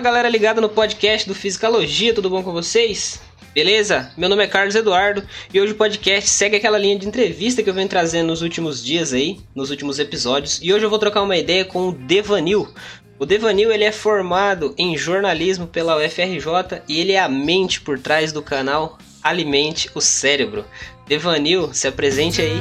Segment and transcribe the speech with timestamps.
[0.00, 3.20] Fala galera ligada no podcast do Fisicalogia, tudo bom com vocês?
[3.52, 4.10] Beleza?
[4.16, 5.22] Meu nome é Carlos Eduardo
[5.52, 8.82] e hoje o podcast segue aquela linha de entrevista que eu venho trazendo nos últimos
[8.82, 12.66] dias aí, nos últimos episódios, e hoje eu vou trocar uma ideia com o Devanil.
[13.18, 17.98] O Devanil ele é formado em jornalismo pela UFRJ e ele é a mente por
[17.98, 20.64] trás do canal Alimente o Cérebro.
[21.06, 22.58] Devanil, se apresente aí.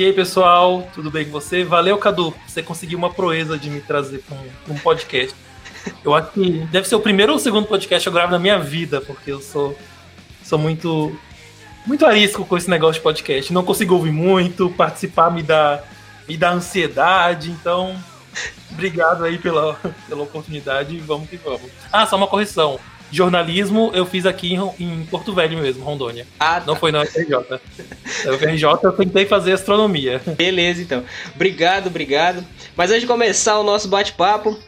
[0.00, 1.62] E aí, pessoal, tudo bem com você?
[1.62, 2.34] Valeu, Cadu.
[2.46, 5.36] Você conseguiu uma proeza de me trazer para um, um, podcast.
[6.02, 8.38] Eu acho que deve ser o primeiro ou o segundo podcast que eu gravo na
[8.38, 9.76] minha vida, porque eu sou,
[10.42, 11.14] sou muito
[11.86, 13.52] muito arisco com esse negócio de podcast.
[13.52, 15.84] Não consigo ouvir muito, participar me dá,
[16.26, 17.94] me dá ansiedade, então
[18.72, 21.70] obrigado aí pela, pela oportunidade e vamos que vamos.
[21.92, 22.80] Ah, só uma correção.
[23.10, 26.26] Jornalismo eu fiz aqui em, em Porto Velho mesmo, Rondônia.
[26.38, 26.66] Ah, tá.
[26.66, 27.30] Não foi na UFRJ.
[28.24, 30.20] Na UFRJ eu tentei fazer astronomia.
[30.36, 31.04] Beleza, então.
[31.34, 32.44] Obrigado, obrigado.
[32.76, 34.58] Mas antes de começar o nosso bate-papo,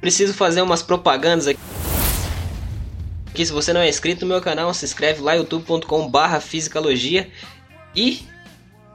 [0.00, 1.60] preciso fazer umas propagandas aqui.
[3.34, 7.28] Que se você não é inscrito no meu canal, se inscreve lá youtube.com/barra fisicalogia
[7.94, 8.26] e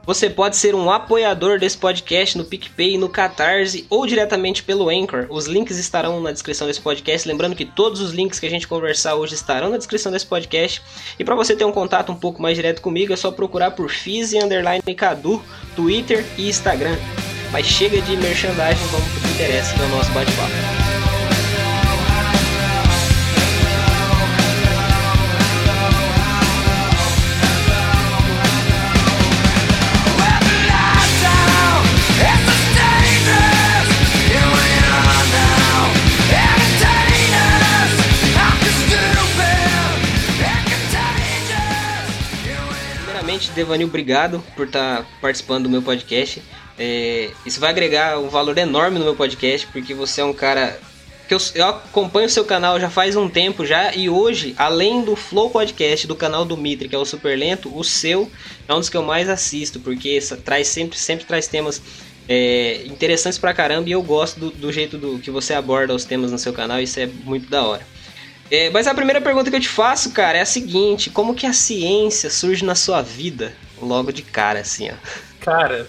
[0.08, 5.26] você pode ser um apoiador desse podcast no PicPay, no Catarse ou diretamente pelo Anchor.
[5.28, 7.28] Os links estarão na descrição desse podcast.
[7.28, 10.80] Lembrando que todos os links que a gente conversar hoje estarão na descrição desse podcast.
[11.18, 13.90] E para você ter um contato um pouco mais direto comigo, é só procurar por
[13.90, 15.42] Fiz Underline Cadu,
[15.76, 16.96] Twitter e Instagram.
[17.52, 20.77] Mas chega de merchandising, vamos pro que interessa no nosso bate-papo.
[43.58, 46.42] Devanil, obrigado por estar tá participando do meu podcast.
[46.78, 50.78] É, isso vai agregar um valor enorme no meu podcast, porque você é um cara
[51.26, 55.02] que eu, eu, acompanho o seu canal já faz um tempo já e hoje, além
[55.04, 58.30] do Flow Podcast do canal do Mitre, que é o Super Lento, o seu
[58.66, 61.82] é um dos que eu mais assisto, porque essa, traz sempre, sempre traz temas
[62.28, 66.04] é, interessantes pra caramba e eu gosto do, do jeito do, que você aborda os
[66.04, 67.97] temas no seu canal, isso é muito da hora.
[68.50, 71.46] É, mas a primeira pergunta que eu te faço, cara, é a seguinte: como que
[71.46, 73.54] a ciência surge na sua vida?
[73.80, 74.94] Logo de cara, assim, ó.
[75.40, 75.86] Cara,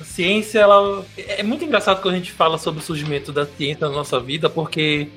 [0.00, 1.04] a ciência, ela.
[1.16, 4.50] É muito engraçado quando a gente fala sobre o surgimento da ciência na nossa vida,
[4.50, 5.08] porque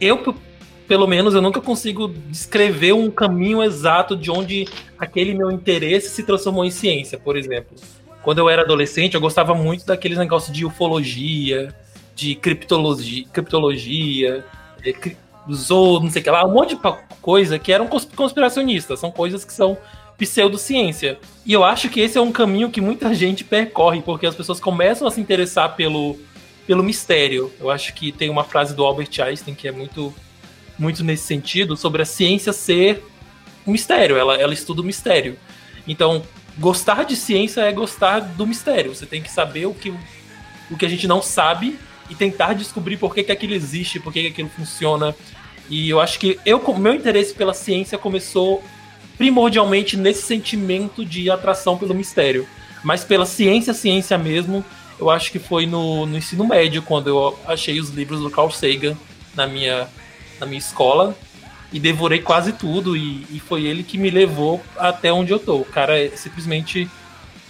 [0.00, 0.34] eu,
[0.86, 4.68] pelo menos, eu nunca consigo descrever um caminho exato de onde
[4.98, 7.76] aquele meu interesse se transformou em ciência, por exemplo.
[8.22, 11.74] Quando eu era adolescente, eu gostava muito daqueles negócios de ufologia,
[12.14, 14.44] de criptologia, criptologia
[15.52, 16.80] Zou, não sei o que lá, um monte de
[17.20, 19.76] coisa que eram conspiracionistas, são coisas que são
[20.16, 21.18] pseudociência.
[21.44, 24.60] E eu acho que esse é um caminho que muita gente percorre, porque as pessoas
[24.60, 26.18] começam a se interessar pelo,
[26.66, 27.52] pelo mistério.
[27.60, 30.14] Eu acho que tem uma frase do Albert Einstein que é muito,
[30.78, 33.04] muito nesse sentido, sobre a ciência ser
[33.66, 35.38] um mistério, ela, ela estuda o mistério.
[35.86, 36.22] Então,
[36.58, 38.94] gostar de ciência é gostar do mistério.
[38.94, 39.92] Você tem que saber o que,
[40.70, 41.78] o que a gente não sabe
[42.10, 45.14] e tentar descobrir por que, que aquilo existe, por que, que aquilo funciona.
[45.68, 48.62] E eu acho que eu, meu interesse pela ciência começou
[49.16, 52.46] primordialmente nesse sentimento de atração pelo mistério.
[52.82, 54.64] Mas pela ciência, ciência mesmo,
[54.98, 58.50] eu acho que foi no, no ensino médio, quando eu achei os livros do Carl
[58.50, 58.96] Sagan
[59.34, 59.88] na minha,
[60.38, 61.16] na minha escola
[61.72, 62.96] e devorei quase tudo.
[62.96, 65.56] E, e foi ele que me levou até onde eu tô.
[65.56, 66.88] O cara é simplesmente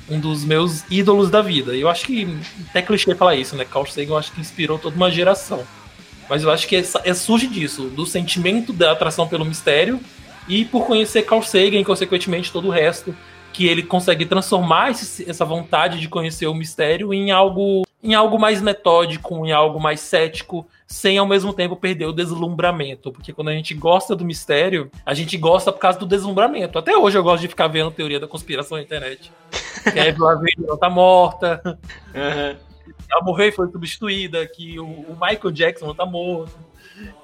[0.09, 1.75] um dos meus ídolos da vida.
[1.75, 2.39] Eu acho que
[2.69, 3.65] até clichê falar isso, né?
[3.65, 5.65] Carl Sagan eu acho que inspirou toda uma geração.
[6.29, 10.01] Mas eu acho que é, é surge disso, do sentimento da atração pelo mistério
[10.49, 13.15] e por conhecer Carl Sagan e consequentemente todo o resto,
[13.53, 18.39] que ele consegue transformar esse, essa vontade de conhecer o mistério em algo em algo
[18.39, 23.13] mais metódico, em algo mais cético, sem ao mesmo tempo perder o deslumbramento.
[23.13, 26.79] Porque quando a gente gosta do mistério, a gente gosta por causa do deslumbramento.
[26.79, 29.33] Até hoje eu gosto de ficar vendo teoria da conspiração na internet.
[29.93, 31.61] que a Evelyn não tá morta.
[31.65, 32.57] Uhum.
[33.11, 36.53] Ela morreu e foi substituída, que o, o Michael Jackson não tá morto,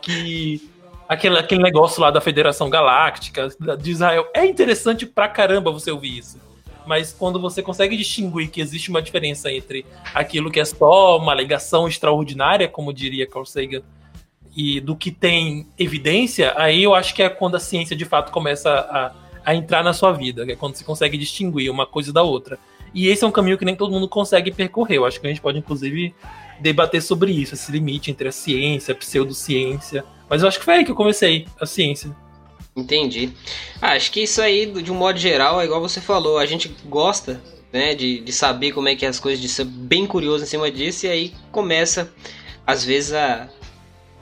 [0.01, 0.71] que
[1.09, 3.49] aquele, aquele negócio lá da Federação Galáctica
[3.79, 4.29] de Israel.
[4.35, 6.50] É interessante pra caramba você ouvir isso
[6.87, 9.85] mas quando você consegue distinguir que existe uma diferença entre
[10.15, 13.83] aquilo que é só uma alegação extraordinária, como diria Carl Sagan,
[14.57, 18.33] e do que tem evidência, aí eu acho que é quando a ciência de fato
[18.33, 19.13] começa a,
[19.45, 22.59] a entrar na sua vida, é quando você consegue distinguir uma coisa da outra.
[22.93, 24.97] E esse é um caminho que nem todo mundo consegue percorrer.
[24.97, 26.13] Eu acho que a gente pode, inclusive,
[26.61, 30.05] debater sobre isso, esse limite entre a ciência, a pseudociência.
[30.29, 32.11] Mas eu acho que foi aí que eu comecei, a ciência.
[32.75, 33.33] Entendi.
[33.81, 36.69] Ah, acho que isso aí, de um modo geral, é igual você falou, a gente
[36.87, 37.41] gosta
[37.73, 40.47] né, de, de saber como é que é as coisas, de ser bem curioso em
[40.47, 42.13] cima disso, e aí começa,
[42.67, 43.49] às vezes, a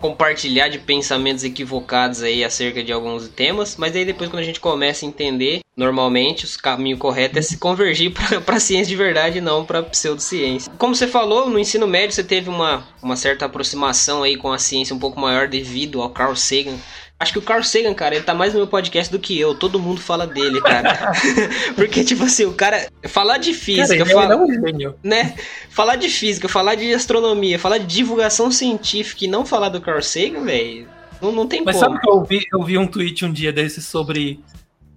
[0.00, 4.60] compartilhar de pensamentos equivocados aí acerca de alguns temas, mas aí depois quando a gente
[4.60, 8.12] começa a entender, normalmente o caminho correto é se convergir
[8.46, 10.70] para ciência de verdade e não para pseudociência.
[10.78, 14.58] Como você falou, no ensino médio você teve uma, uma certa aproximação aí com a
[14.58, 16.78] ciência um pouco maior devido ao Carl Sagan,
[17.20, 19.52] Acho que o Carl Sagan, cara, ele tá mais no meu podcast do que eu.
[19.52, 21.12] Todo mundo fala dele, cara.
[21.74, 22.88] Porque, tipo assim, o cara.
[23.08, 24.04] Falar de física.
[24.04, 24.94] Cara, fala, é um.
[25.02, 25.34] Né?
[25.68, 30.00] Falar de física, falar de astronomia, falar de divulgação científica e não falar do Carl
[30.00, 30.88] Sagan, velho.
[31.20, 31.90] Não, não tem Mas como.
[31.90, 34.38] sabe que eu vi, eu vi um tweet um dia desse sobre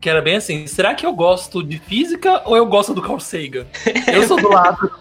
[0.02, 3.20] que era bem assim: será que eu gosto de física ou eu gosto do Carl
[3.20, 3.68] Sagan?
[4.12, 4.92] Eu sou do lado.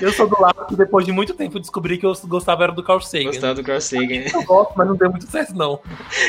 [0.00, 2.82] eu sou do lado que depois de muito tempo descobri que eu gostava era do
[2.82, 3.24] Carl Sagan.
[3.24, 4.24] Gostava do Carl Sagan.
[4.32, 5.80] Eu gosto, mas não deu muito certo, não.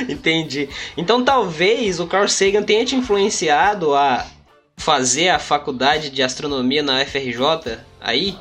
[0.08, 0.70] Entendi.
[0.96, 4.26] Então talvez o Carl Sagan tenha te influenciado a
[4.78, 8.38] fazer a faculdade de astronomia na FRJ aí?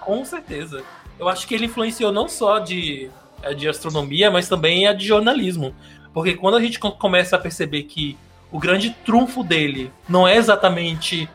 [0.00, 0.82] Com certeza.
[1.18, 3.10] Eu acho que ele influenciou não só de,
[3.42, 5.74] é, de astronomia, mas também a de jornalismo.
[6.14, 8.16] Porque quando a gente começa a perceber que
[8.50, 11.28] o grande trunfo dele não é exatamente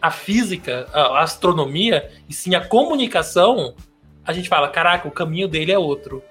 [0.00, 3.74] a física, a astronomia, e sim a comunicação,
[4.24, 6.22] a gente fala, caraca, o caminho dele é outro.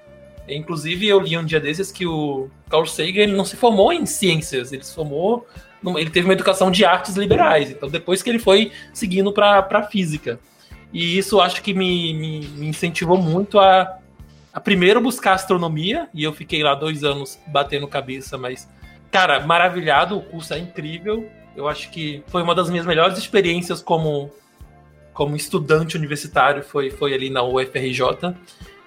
[0.48, 4.06] Inclusive, eu li um dia desses que o Carl Sagan ele não se formou em
[4.06, 5.46] ciências, ele se formou.
[5.96, 10.40] Ele teve uma educação de artes liberais, então depois que ele foi seguindo para física.
[10.92, 13.98] E isso acho que me, me, me incentivou muito a,
[14.52, 18.68] a primeiro buscar astronomia, e eu fiquei lá dois anos batendo cabeça, mas
[19.10, 21.28] cara, maravilhado, o curso é incrível.
[21.56, 24.30] Eu acho que foi uma das minhas melhores experiências como,
[25.12, 28.34] como estudante universitário, foi, foi ali na UFRJ.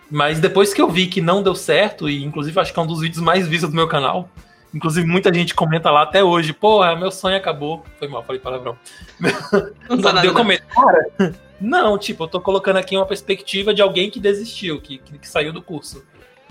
[0.09, 2.87] Mas depois que eu vi que não deu certo, e inclusive acho que é um
[2.87, 4.29] dos vídeos mais vistos do meu canal,
[4.73, 7.83] inclusive muita gente comenta lá até hoje, porra, meu sonho acabou.
[7.97, 8.77] Foi mal, falei palavrão.
[9.89, 10.27] Não dá nada.
[10.27, 14.81] Eu comento, cara, não, tipo, eu tô colocando aqui uma perspectiva de alguém que desistiu,
[14.81, 16.03] que, que, que saiu do curso.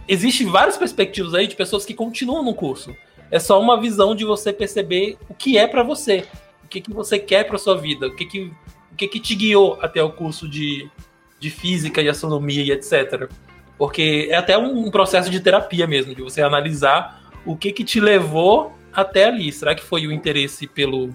[0.06, 2.94] Existem várias perspectivas aí de pessoas que continuam no curso.
[3.30, 6.26] É só uma visão de você perceber o que é para você,
[6.64, 8.52] o que, que você quer para sua vida, o que, que,
[8.92, 10.90] o que, que te guiou até o curso de,
[11.38, 13.30] de física e astronomia e etc.
[13.78, 18.00] Porque é até um processo de terapia mesmo, de você analisar o que, que te
[18.00, 19.52] levou até ali.
[19.52, 21.14] Será que foi o interesse pelo,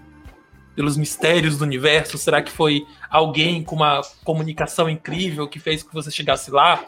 [0.75, 2.17] pelos mistérios do universo?
[2.17, 6.83] Será que foi alguém com uma comunicação incrível que fez que você chegasse lá?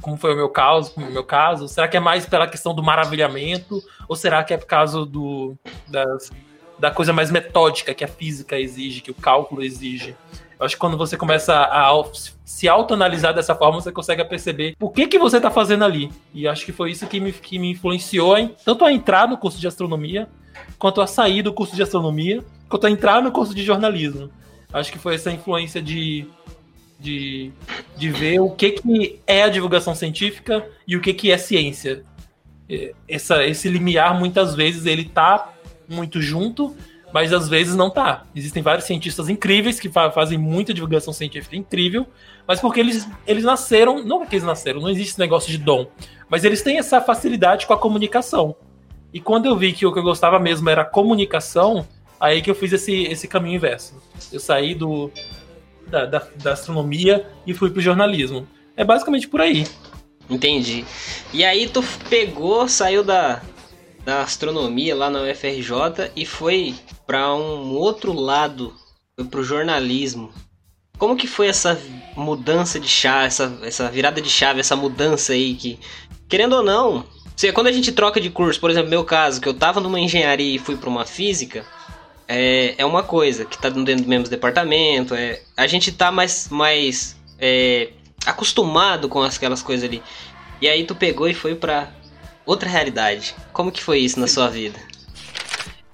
[0.00, 1.68] Como foi o meu caso, o meu caso?
[1.68, 5.56] Será que é mais pela questão do maravilhamento ou será que é por causa do
[5.88, 6.30] das,
[6.78, 10.16] da coisa mais metódica que a física exige, que o cálculo exige?
[10.58, 11.90] Eu acho que quando você começa a,
[12.44, 16.12] se autoanalisar dessa forma, você consegue perceber o que que você está fazendo ali.
[16.34, 19.38] E acho que foi isso que me, que me influenciou em, tanto a entrar no
[19.38, 20.28] curso de astronomia,
[20.78, 24.30] quanto a sair do curso de astronomia, quanto a entrar no curso de jornalismo.
[24.70, 26.28] Acho que foi essa influência de
[27.00, 27.50] de,
[27.96, 32.04] de ver o que, que é a divulgação científica e o que, que é ciência.
[33.08, 35.52] Essa, esse limiar, muitas vezes, ele tá
[35.88, 36.76] muito junto,
[37.12, 38.24] mas às vezes não tá.
[38.34, 42.06] Existem vários cientistas incríveis que fa fazem muita divulgação científica incrível,
[42.46, 45.88] mas porque eles, eles nasceram, não porque eles nasceram, não existe esse negócio de dom,
[46.28, 48.54] mas eles têm essa facilidade com a comunicação.
[49.12, 51.84] E quando eu vi que o que eu gostava mesmo era comunicação,
[52.20, 54.00] aí que eu fiz esse, esse caminho inverso.
[54.32, 55.10] Eu saí do,
[55.90, 58.46] da, da, da astronomia e fui pro jornalismo.
[58.76, 59.66] É basicamente por aí.
[60.28, 60.84] Entendi.
[61.32, 63.42] E aí tu pegou, saiu da,
[64.04, 66.74] da astronomia lá na UFRJ e foi
[67.06, 68.72] para um outro lado,
[69.16, 70.32] foi pro jornalismo.
[70.96, 71.80] Como que foi essa
[72.16, 75.78] mudança de chave, essa, essa virada de chave, essa mudança aí que,
[76.28, 77.04] querendo ou não,
[77.54, 80.54] quando a gente troca de curso, por exemplo, meu caso, que eu tava numa engenharia
[80.54, 81.64] e fui para uma física,
[82.32, 85.16] é, é uma coisa que tá dentro do mesmo departamento.
[85.16, 87.90] É, a gente tá mais, mais é,
[88.24, 90.00] acostumado com aquelas coisas ali.
[90.60, 91.90] E aí tu pegou e foi pra
[92.46, 93.34] outra realidade.
[93.52, 94.78] Como que foi isso na sua vida?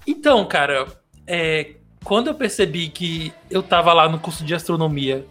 [0.05, 0.85] Então, cara,
[1.25, 1.71] é,
[2.03, 5.25] quando eu percebi que eu tava lá no curso de astronomia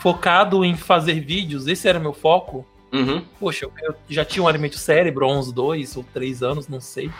[0.00, 2.66] focado em fazer vídeos, esse era meu foco.
[2.90, 3.22] Uhum.
[3.38, 6.80] Poxa, eu, eu já tinha um alimento cérebro há uns dois ou três anos, não
[6.80, 7.10] sei.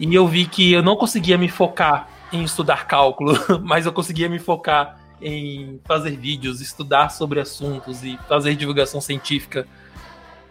[0.00, 4.28] E eu vi que eu não conseguia me focar em estudar cálculo, mas eu conseguia
[4.28, 9.66] me focar em fazer vídeos, estudar sobre assuntos e fazer divulgação científica.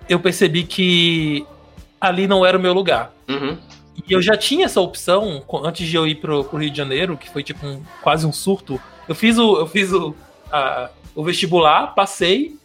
[0.09, 1.45] Eu percebi que
[1.99, 3.13] ali não era o meu lugar.
[3.27, 3.57] Uhum.
[4.07, 7.15] E eu já tinha essa opção antes de eu ir pro, pro Rio de Janeiro,
[7.15, 8.81] que foi tipo um, quase um surto.
[9.07, 10.15] Eu fiz o, eu fiz o,
[10.51, 12.57] a, o vestibular, passei,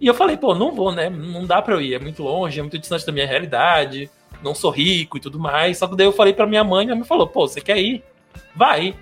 [0.00, 1.08] e eu falei, pô, não vou, né?
[1.08, 4.10] Não dá pra eu ir, é muito longe, é muito distante da minha realidade,
[4.42, 5.78] não sou rico e tudo mais.
[5.78, 8.04] Só que daí eu falei pra minha mãe, minha mãe falou, pô, você quer ir?
[8.54, 8.94] Vai.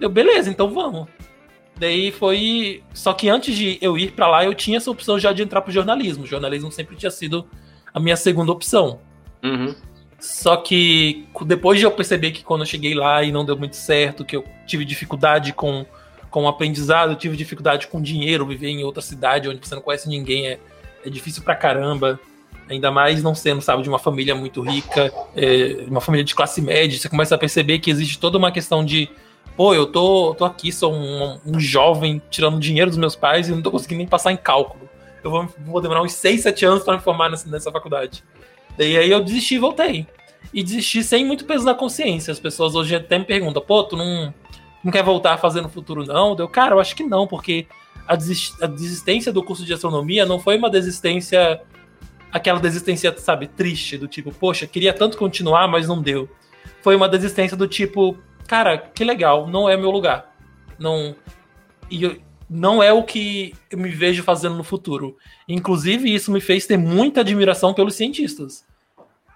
[0.00, 1.08] Eu, beleza, então vamos.
[1.76, 2.82] Daí foi.
[2.92, 5.60] Só que antes de eu ir para lá, eu tinha essa opção já de entrar
[5.60, 6.24] pro jornalismo.
[6.24, 7.46] O jornalismo sempre tinha sido
[7.94, 9.00] a minha segunda opção.
[9.42, 9.74] Uhum.
[10.18, 13.76] Só que depois de eu perceber que quando eu cheguei lá e não deu muito
[13.76, 15.86] certo, que eu tive dificuldade com,
[16.28, 19.82] com o aprendizado, eu tive dificuldade com dinheiro, viver em outra cidade onde você não
[19.82, 20.58] conhece ninguém é,
[21.06, 22.18] é difícil pra caramba.
[22.68, 26.60] Ainda mais não sendo, sabe, de uma família muito rica, é, uma família de classe
[26.60, 29.08] média, você começa a perceber que existe toda uma questão de
[29.56, 33.52] pô, eu tô, tô aqui, sou um, um, jovem tirando dinheiro dos meus pais e
[33.52, 34.88] não tô conseguindo nem passar em cálculo.
[35.22, 38.22] Eu vou, vou demorar uns 6, 7 anos para me formar nessa, nessa faculdade.
[38.76, 40.06] Daí aí eu desisti e voltei.
[40.54, 42.30] E desisti sem muito peso na consciência.
[42.30, 44.32] As pessoas hoje até me perguntam, pô, tu não,
[44.84, 46.36] não quer voltar a fazer no futuro, não?
[46.36, 47.66] Deu, cara, eu acho que não, porque
[48.06, 51.60] a, desist, a desistência do curso de astronomia não foi uma desistência.
[52.32, 56.28] Aquela desistência, sabe, triste, do tipo, poxa, queria tanto continuar, mas não deu.
[56.82, 60.34] Foi uma desistência do tipo, cara, que legal, não é meu lugar.
[60.78, 61.14] Não.
[61.90, 62.16] E eu,
[62.48, 65.16] não é o que eu me vejo fazendo no futuro.
[65.48, 68.64] Inclusive, isso me fez ter muita admiração pelos cientistas.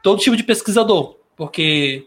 [0.03, 1.17] Todo tipo de pesquisador.
[1.37, 2.07] Porque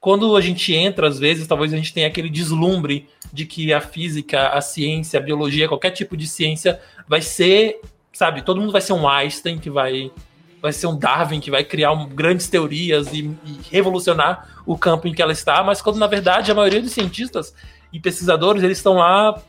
[0.00, 3.80] quando a gente entra, às vezes, talvez a gente tenha aquele deslumbre de que a
[3.80, 7.80] física, a ciência, a biologia, qualquer tipo de ciência vai ser,
[8.20, 10.12] sabe, todo mundo vai ser um Einstein que vai
[10.60, 15.08] vai ser um Darwin que vai criar um, grandes teorias e, e, revolucionar o campo
[15.08, 17.54] em que ela está, mas quando na verdade a maioria dos cientistas
[17.90, 19.40] e pesquisadores eles estão lá,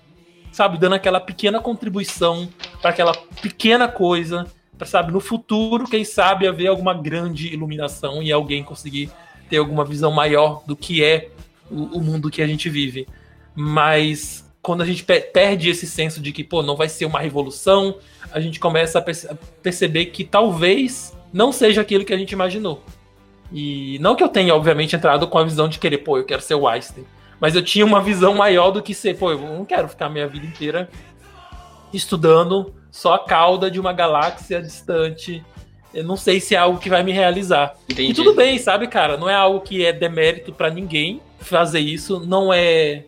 [0.53, 2.47] sabe, dando aquela pequena contribuição
[2.81, 4.47] para aquela pequena coisa,
[4.77, 9.11] para sabe, no futuro, quem sabe haver alguma grande iluminação e alguém conseguir
[9.49, 11.29] ter alguma visão maior do que é
[11.69, 13.05] o, o mundo que a gente vive.
[13.53, 17.97] Mas quando a gente perde esse senso de que, pô, não vai ser uma revolução,
[18.31, 22.31] a gente começa a, perce a perceber que talvez não seja aquilo que a gente
[22.31, 22.83] imaginou.
[23.51, 26.41] E não que eu tenha, obviamente, entrado com a visão de querer, pô, eu quero
[26.41, 27.05] ser o Einstein.
[27.39, 30.27] Mas eu tinha uma visão maior do que ser, pô, eu não quero ficar minha
[30.27, 30.89] vida inteira
[31.91, 35.43] estudando só a cauda de uma galáxia distante.
[35.93, 37.75] Eu não sei se é algo que vai me realizar.
[37.89, 38.11] Entendi.
[38.11, 39.17] E tudo bem, sabe, cara?
[39.17, 42.19] Não é algo que é demérito para ninguém fazer isso.
[42.19, 43.05] Não é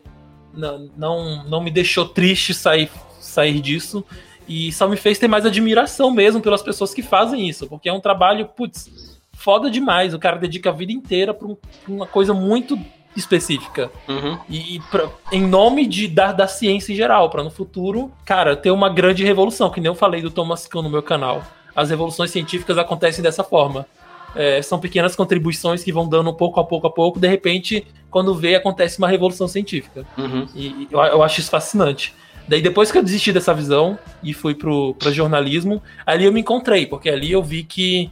[0.53, 4.05] não, não, não me deixou triste sair, sair disso.
[4.47, 7.93] E só me fez ter mais admiração mesmo pelas pessoas que fazem isso, porque é
[7.93, 10.13] um trabalho, putz, foda demais.
[10.13, 11.57] O cara dedica a vida inteira pra, um,
[11.87, 12.77] uma coisa muito
[13.15, 13.91] específica.
[14.07, 14.37] Uhum.
[14.49, 18.71] E, pra, em nome de, da, da ciência em geral, para no futuro, cara, ter
[18.71, 21.43] uma grande revolução, que nem eu falei do Thomas Kuhn no meu canal.
[21.75, 23.85] As revoluções científicas acontecem dessa forma.
[24.35, 28.33] É, são pequenas contribuições que vão dando pouco a pouco a pouco, de repente, quando
[28.35, 30.05] vê, acontece uma revolução científica.
[30.17, 30.47] Uhum.
[30.55, 32.13] E, eu, eu, acho isso fascinante.
[32.47, 36.41] Daí, depois que eu desisti dessa visão e fui pro, pro jornalismo, ali eu me
[36.41, 38.11] encontrei, porque ali eu vi que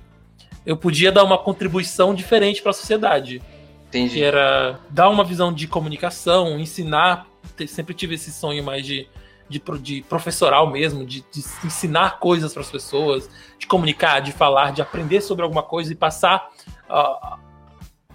[0.66, 3.42] eu podia dar uma contribuição diferente para a sociedade.
[3.90, 4.16] Entendi.
[4.16, 7.28] Que era dar uma visão de comunicação, ensinar.
[7.68, 9.08] Sempre tive esse sonho mais de
[9.52, 13.30] de, de professoral mesmo, de, de ensinar coisas para as pessoas,
[13.60, 16.50] de comunicar, de falar, de aprender sobre alguma coisa e passar
[16.90, 17.36] uh,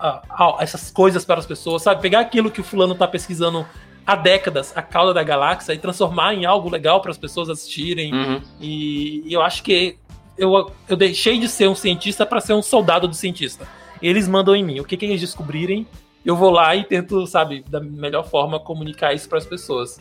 [0.00, 2.00] uh, uh, essas coisas para as pessoas, sabe?
[2.00, 3.66] Pegar aquilo que o fulano está pesquisando
[4.07, 8.14] há décadas, a cauda da galáxia, e transformar em algo legal para as pessoas assistirem.
[8.14, 8.43] Uhum.
[8.61, 9.99] E, e eu acho que
[10.38, 13.66] eu, eu deixei de ser um cientista para ser um soldado do cientista.
[14.00, 14.81] Eles mandam em mim.
[14.81, 15.87] O que, que eles descobrirem,
[16.25, 19.99] eu vou lá e tento, sabe, da melhor forma comunicar isso para as pessoas.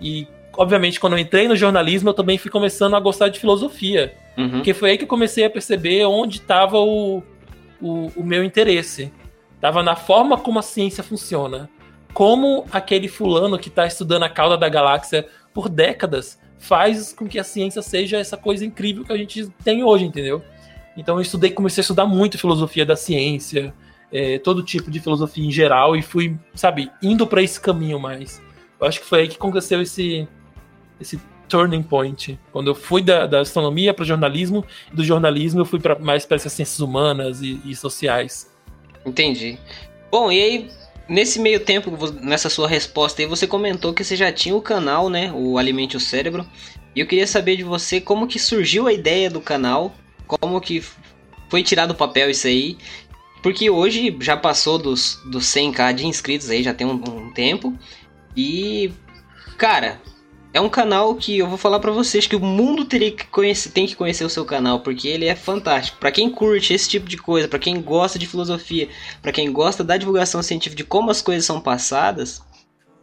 [0.00, 4.14] E obviamente, quando eu entrei no jornalismo, eu também fui começando a gostar de filosofia.
[4.36, 4.50] Uhum.
[4.50, 7.22] Porque foi aí que eu comecei a perceber onde estava o,
[7.80, 9.12] o, o, meu interesse.
[9.54, 11.68] Estava na forma como a ciência funciona.
[12.12, 17.38] Como aquele fulano que está estudando a cauda da galáxia por décadas faz com que
[17.38, 20.42] a ciência seja essa coisa incrível que a gente tem hoje, entendeu?
[20.96, 23.72] Então eu estudei, comecei a estudar muito filosofia da ciência,
[24.12, 28.42] é, todo tipo de filosofia em geral, e fui, sabe, indo para esse caminho mais.
[28.78, 30.28] Eu acho que foi aí que aconteceu esse,
[31.00, 32.38] esse turning point.
[32.52, 36.24] Quando eu fui da, da astronomia para o jornalismo, e do jornalismo eu fui mais
[36.24, 38.48] para essas ciências humanas e, e, sociais.
[39.04, 39.58] Entendi.
[40.10, 40.70] Bom, e aí,
[41.08, 41.90] nesse meio tempo,
[42.22, 45.32] nessa sua resposta aí, você comentou que você já tinha o canal, né?
[45.34, 46.46] O Alimente o Cérebro.
[46.94, 49.94] E eu queria saber de você como que surgiu a ideia do canal,
[50.26, 50.82] como que
[51.48, 52.78] foi tirado do papel isso aí.
[53.42, 57.74] Porque hoje já passou dos, dos 100k de inscritos aí, já tem um, um tempo.
[58.36, 58.92] E,
[59.56, 60.00] cara,
[60.52, 63.70] é um canal que eu vou falar para vocês que o mundo teria que conhecer,
[63.70, 65.98] tem que conhecer o seu canal, porque ele é fantástico.
[65.98, 68.88] Para quem curte esse tipo de coisa, para quem gosta de filosofia,
[69.22, 72.42] para quem gosta da divulgação científica de como as coisas são passadas,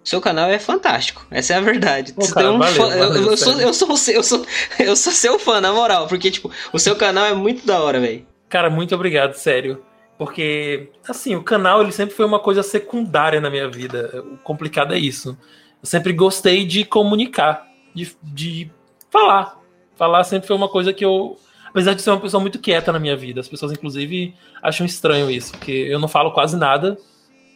[0.04, 1.26] seu canal é fantástico.
[1.32, 2.14] Essa é a verdade.
[2.14, 4.46] Pô, cara, um valeu, fã- valeu, eu, eu sou, eu, sou, eu, sou,
[4.80, 8.00] eu sou seu fã, na moral, porque tipo, o seu canal é muito da hora,
[8.00, 8.26] velho.
[8.50, 9.84] Cara, muito obrigado, sério.
[10.18, 14.24] Porque, assim, o canal ele sempre foi uma coisa secundária na minha vida.
[14.34, 15.38] O complicado é isso.
[15.82, 18.72] Eu sempre gostei de comunicar, de, de
[19.10, 19.60] falar.
[19.96, 21.38] Falar sempre foi uma coisa que eu.
[21.70, 25.30] Apesar de ser uma pessoa muito quieta na minha vida, as pessoas, inclusive, acham estranho
[25.30, 26.98] isso, porque eu não falo quase nada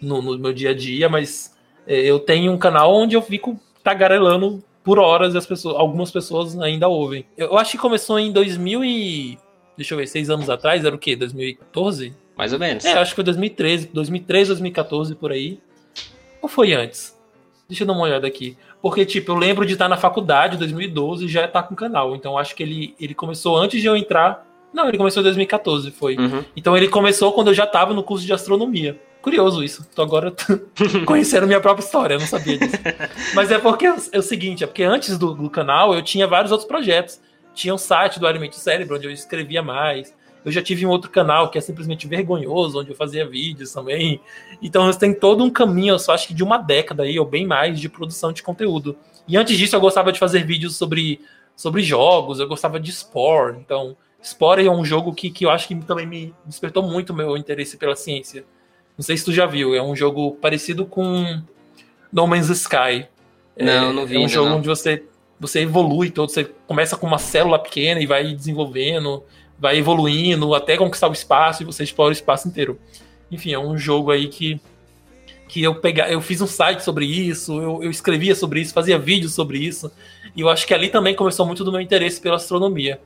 [0.02, 1.56] no, no meu dia a dia, mas
[1.88, 6.12] é, eu tenho um canal onde eu fico tagarelando por horas e as pessoas, algumas
[6.12, 7.26] pessoas ainda ouvem.
[7.38, 9.38] Eu, acho que começou em 2000 e
[9.78, 11.16] deixa eu ver, seis anos atrás, era o quê?
[11.16, 12.14] 2014?
[12.36, 12.86] Mais ou menos.
[12.86, 15.60] É, acho que foi 2013, 2013, 2014, por aí.
[16.42, 17.18] Ou foi antes?
[17.72, 18.58] Deixa eu dar uma olhada aqui.
[18.82, 22.14] Porque, tipo, eu lembro de estar na faculdade, 2012, e já tá com o canal.
[22.18, 24.46] Então, acho que ele, ele começou antes de eu entrar.
[24.74, 26.18] Não, ele começou em 2014, foi.
[26.18, 26.44] Uhum.
[26.54, 29.00] Então, ele começou quando eu já tava no curso de astronomia.
[29.22, 29.88] Curioso isso.
[29.96, 30.34] Tô agora
[31.08, 32.76] conhecendo minha própria história, eu não sabia disso.
[33.34, 36.52] Mas é porque é o seguinte, é porque antes do, do canal eu tinha vários
[36.52, 37.22] outros projetos.
[37.54, 40.14] Tinha um site do Alimente o Cérebro, onde eu escrevia mais.
[40.44, 44.20] Eu já tive um outro canal que é simplesmente vergonhoso, onde eu fazia vídeos também.
[44.62, 47.46] Então tem todo um caminho, eu só acho que de uma década aí, ou bem
[47.46, 48.98] mais, de produção de conteúdo.
[49.28, 51.22] E antes disso eu gostava de fazer vídeos sobre,
[51.56, 53.58] sobre jogos, eu gostava de Spore.
[53.60, 57.16] Então, Spore é um jogo que, que eu acho que também me despertou muito o
[57.16, 58.44] meu interesse pela ciência.
[58.98, 61.42] Não sei se tu já viu, é um jogo parecido com
[62.12, 63.08] No Man's Sky.
[63.58, 64.58] Não, é, não vi É um jogo não.
[64.58, 65.04] onde você,
[65.40, 69.24] você evolui todo, você começa com uma célula pequena e vai desenvolvendo,
[69.62, 72.80] vai evoluindo até conquistar o espaço e você explora o espaço inteiro.
[73.32, 74.60] Enfim, é um jogo aí que,
[75.48, 78.98] que eu pega, eu fiz um site sobre isso, eu, eu escrevia sobre isso, fazia
[78.98, 79.92] vídeos sobre isso,
[80.36, 83.00] e eu acho que ali também começou muito do meu interesse pela astronomia.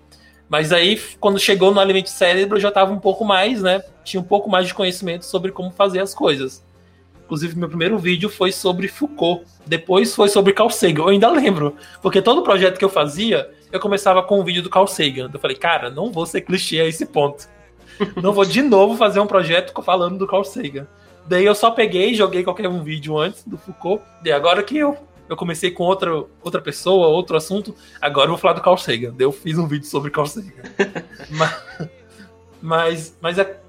[0.47, 3.83] Mas aí, quando chegou no Alimento Cérebro, eu já estava um pouco mais, né?
[4.05, 6.63] Tinha um pouco mais de conhecimento sobre como fazer as coisas.
[7.25, 9.43] Inclusive, meu primeiro vídeo foi sobre Foucault.
[9.65, 11.01] Depois foi sobre Carl Sagan.
[11.01, 11.75] Eu ainda lembro.
[11.99, 15.29] Porque todo projeto que eu fazia, eu começava com um vídeo do Carl Sagan.
[15.31, 17.47] Eu falei, cara, não vou ser clichê a esse ponto.
[18.21, 20.87] Não vou de novo fazer um projeto falando do Carl Sagan.
[21.27, 24.03] Daí eu só peguei e joguei qualquer um vídeo antes do Foucault.
[24.23, 26.11] E agora que eu, eu comecei com outra,
[26.43, 29.13] outra pessoa, outro assunto, agora eu vou falar do Carl Sagan.
[29.15, 30.51] Daí eu fiz um vídeo sobre Carl Sagan.
[31.31, 31.63] mas,
[32.61, 33.59] mas, mas é,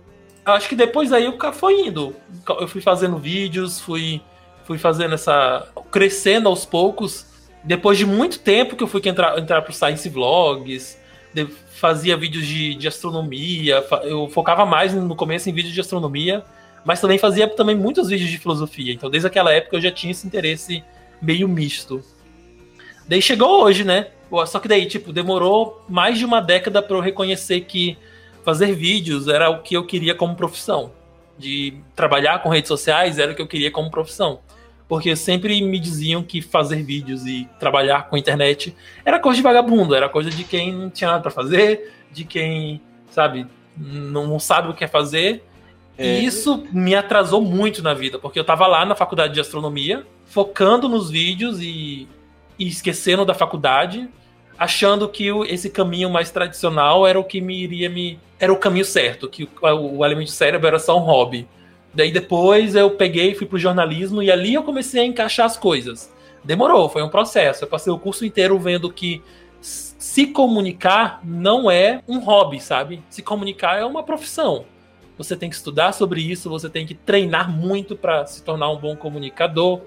[0.44, 2.14] acho que depois aí o cara foi indo.
[2.60, 4.20] Eu fui fazendo vídeos, fui,
[4.64, 5.66] fui fazendo essa.
[5.90, 7.26] crescendo aos poucos.
[7.66, 10.98] Depois de muito tempo que eu fui entrar, entrar pro Science Vlogs,
[11.34, 15.80] de- fazia vídeos de, de astronomia, fa- eu focava mais no começo em vídeos de
[15.80, 16.44] astronomia,
[16.84, 18.92] mas também fazia também muitos vídeos de filosofia.
[18.92, 20.82] Então, desde aquela época eu já tinha esse interesse
[21.20, 22.00] meio misto.
[23.08, 24.08] Daí chegou hoje, né?
[24.46, 27.96] Só que daí, tipo, demorou mais de uma década para eu reconhecer que
[28.44, 30.92] fazer vídeos era o que eu queria como profissão.
[31.38, 34.40] De trabalhar com redes sociais era o que eu queria como profissão.
[34.88, 39.94] Porque sempre me diziam que fazer vídeos e trabalhar com internet era coisa de vagabundo,
[39.94, 43.46] era coisa de quem não tinha nada para fazer, de quem, sabe,
[43.76, 45.42] não sabe o que quer fazer.
[45.98, 46.20] É.
[46.20, 50.06] E isso me atrasou muito na vida, porque eu tava lá na faculdade de astronomia,
[50.26, 52.06] focando nos vídeos e,
[52.58, 54.08] e esquecendo da faculdade,
[54.58, 58.18] achando que esse caminho mais tradicional era o que me iria me.
[58.38, 61.48] Era o caminho certo, que o, o alimento cérebro era só um hobby.
[61.96, 66.12] Daí depois eu peguei, fui pro jornalismo e ali eu comecei a encaixar as coisas.
[66.44, 67.64] Demorou, foi um processo.
[67.64, 69.22] Eu passei o curso inteiro vendo que
[69.62, 73.02] se comunicar não é um hobby, sabe?
[73.08, 74.66] Se comunicar é uma profissão.
[75.16, 78.76] Você tem que estudar sobre isso, você tem que treinar muito para se tornar um
[78.76, 79.80] bom comunicador.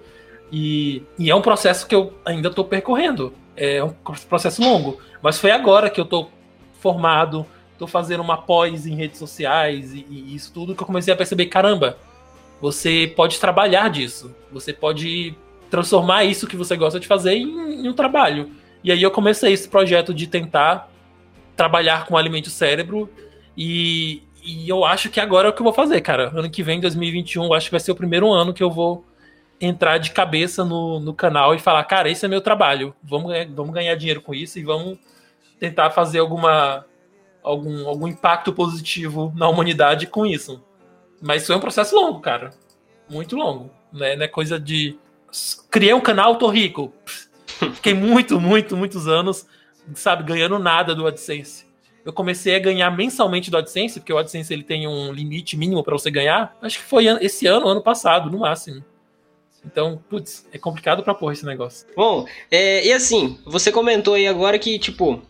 [0.52, 3.32] E, e é um processo que eu ainda estou percorrendo.
[3.56, 3.94] É um
[4.28, 5.00] processo longo.
[5.22, 6.32] Mas foi agora que eu estou
[6.80, 7.46] formado,
[7.80, 11.18] estou fazendo uma pós em redes sociais e, e isso tudo que eu comecei a
[11.18, 11.98] perceber: caramba,
[12.62, 14.36] você pode trabalhar disso.
[14.52, 15.34] Você pode
[15.70, 18.52] transformar isso que você gosta de fazer em, em um trabalho.
[18.84, 20.90] E aí eu comecei esse projeto de tentar
[21.56, 23.10] trabalhar com alimento cérebro
[23.56, 26.32] e, e eu acho que agora é o que eu vou fazer, cara.
[26.34, 29.06] Ano que vem, 2021, eu acho que vai ser o primeiro ano que eu vou
[29.60, 32.96] entrar de cabeça no, no canal e falar, cara, esse é meu trabalho.
[33.04, 34.98] Vamos, vamos ganhar dinheiro com isso e vamos
[35.60, 36.86] tentar fazer alguma
[37.44, 40.64] algum, algum impacto positivo na humanidade com isso.
[41.22, 42.52] Mas foi um processo longo, cara.
[43.10, 43.70] Muito longo.
[43.92, 44.16] Né?
[44.16, 44.98] Não é coisa de.
[45.70, 46.94] Criei um canal, tô rico.
[47.76, 49.46] Fiquei muito, muito, muitos anos,
[49.94, 51.68] sabe, ganhando nada do AdSense.
[52.06, 55.84] Eu comecei a ganhar mensalmente do AdSense, porque o AdSense ele tem um limite mínimo
[55.84, 56.58] para você ganhar.
[56.62, 58.84] Acho que foi esse ano, ano passado, no máximo.
[59.66, 61.86] Então, putz, é complicado pra porra esse negócio.
[61.96, 65.22] Bom, é, e assim, você comentou aí agora que, tipo,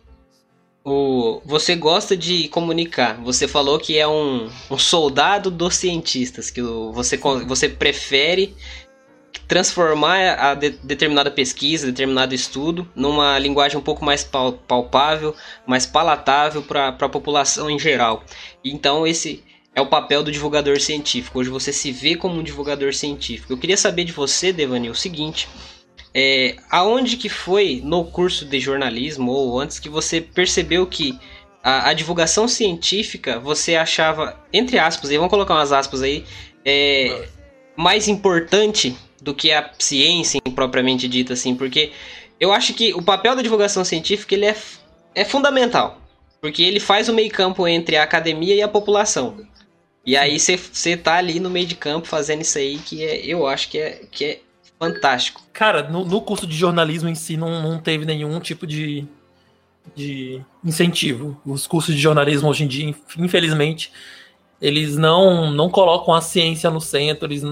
[0.84, 3.20] o, você gosta de comunicar.
[3.22, 8.54] Você falou que é um, um soldado dos cientistas, que o, você, você prefere
[9.46, 15.34] transformar a de, determinada pesquisa, determinado estudo, numa linguagem um pouco mais palpável,
[15.66, 18.24] mais palatável para a população em geral.
[18.64, 19.42] Então, esse
[19.74, 21.38] é o papel do divulgador científico.
[21.38, 23.52] Hoje você se vê como um divulgador científico.
[23.52, 25.48] Eu queria saber de você, Devani, o seguinte:
[26.14, 31.18] é, aonde que foi no curso de jornalismo ou antes que você percebeu que
[31.62, 36.24] a, a divulgação científica você achava, entre aspas, e vamos colocar umas aspas aí,
[36.64, 37.28] é,
[37.76, 41.92] mais importante do que a ciência propriamente dita, assim, porque
[42.38, 44.56] eu acho que o papel da divulgação científica ele é,
[45.14, 46.00] é fundamental,
[46.40, 49.46] porque ele faz o meio campo entre a academia e a população.
[50.04, 53.46] E aí você tá ali no meio de campo fazendo isso aí que é, eu
[53.46, 54.40] acho que é, que é
[54.80, 55.42] fantástico.
[55.52, 59.06] Cara, no, no curso de jornalismo em si não, não teve nenhum tipo de,
[59.94, 61.38] de incentivo.
[61.44, 63.92] Os cursos de jornalismo hoje em dia, infelizmente,
[64.60, 67.30] eles não, não colocam a ciência no centro.
[67.30, 67.42] Eles,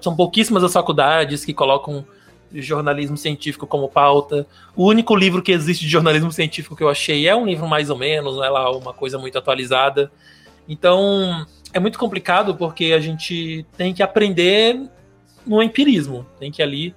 [0.00, 2.04] são pouquíssimas as faculdades que colocam
[2.52, 4.44] jornalismo científico como pauta.
[4.74, 7.88] O único livro que existe de jornalismo científico que eu achei é um livro mais
[7.88, 10.10] ou menos, não é lá uma coisa muito atualizada.
[10.68, 14.90] Então, é muito complicado porque a gente tem que aprender
[15.48, 16.26] no empirismo.
[16.38, 16.94] Tem que ali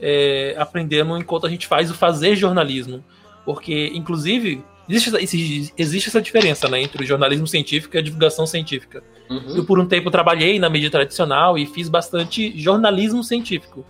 [0.00, 3.04] é, aprendendo enquanto a gente faz o fazer jornalismo.
[3.44, 9.02] Porque, inclusive, existe, existe essa diferença né, entre o jornalismo científico e a divulgação científica.
[9.28, 9.56] Uhum.
[9.56, 13.84] Eu, por um tempo, trabalhei na mídia tradicional e fiz bastante jornalismo científico.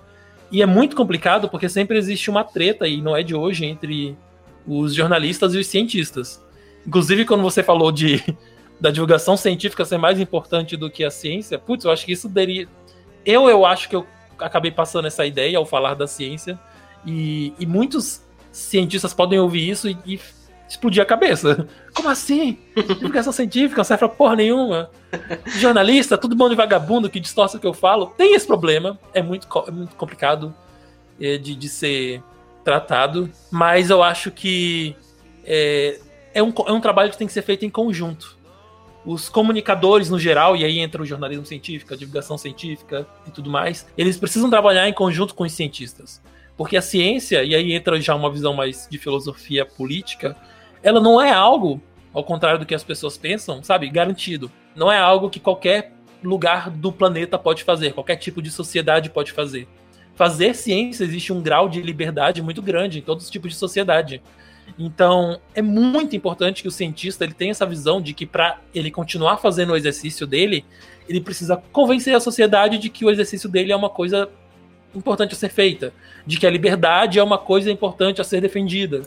[0.53, 4.17] E é muito complicado porque sempre existe uma treta, e não é de hoje, entre
[4.67, 6.45] os jornalistas e os cientistas.
[6.87, 8.23] Inclusive, quando você falou de
[8.81, 12.29] da divulgação científica ser mais importante do que a ciência, putz, eu acho que isso
[12.29, 12.67] deveria,
[13.25, 14.07] eu, eu acho que eu
[14.39, 16.59] acabei passando essa ideia ao falar da ciência,
[17.05, 20.21] e, e muitos cientistas podem ouvir isso e, e,
[20.69, 21.67] explodir a cabeça.
[21.95, 22.59] Como assim?
[22.75, 24.91] Divulgação científica não serve pra porra nenhuma.
[25.47, 28.07] Jornalista, bom de vagabundo que distorce o que eu falo.
[28.17, 30.55] Tem esse problema, é muito, é muito complicado
[31.21, 32.23] é, de, de ser
[32.63, 34.95] tratado, mas eu acho que
[35.45, 35.99] é,
[36.35, 38.40] é, um, é um trabalho que tem que ser feito em conjunto
[39.05, 43.51] os comunicadores no geral, e aí entra o jornalismo científico, a divulgação científica e tudo
[43.51, 46.23] mais, eles precisam trabalhar em conjunto com os cientistas.
[46.57, 50.37] Porque a ciência, e aí entra já uma visão mais de filosofia política,
[50.83, 51.81] ela não é algo,
[52.13, 54.51] ao contrário do que as pessoas pensam, sabe, garantido.
[54.77, 59.33] Não é algo que qualquer lugar do planeta pode fazer, qualquer tipo de sociedade pode
[59.33, 59.67] fazer.
[60.15, 64.23] Fazer ciência existe um grau de liberdade muito grande em todos os tipos de sociedade.
[64.79, 68.91] Então, é muito importante que o cientista ele tenha essa visão de que para ele
[68.91, 70.65] continuar fazendo o exercício dele,
[71.09, 74.29] ele precisa convencer a sociedade de que o exercício dele é uma coisa
[74.95, 75.93] importante a ser feita,
[76.27, 79.03] de que a liberdade é uma coisa importante a ser defendida.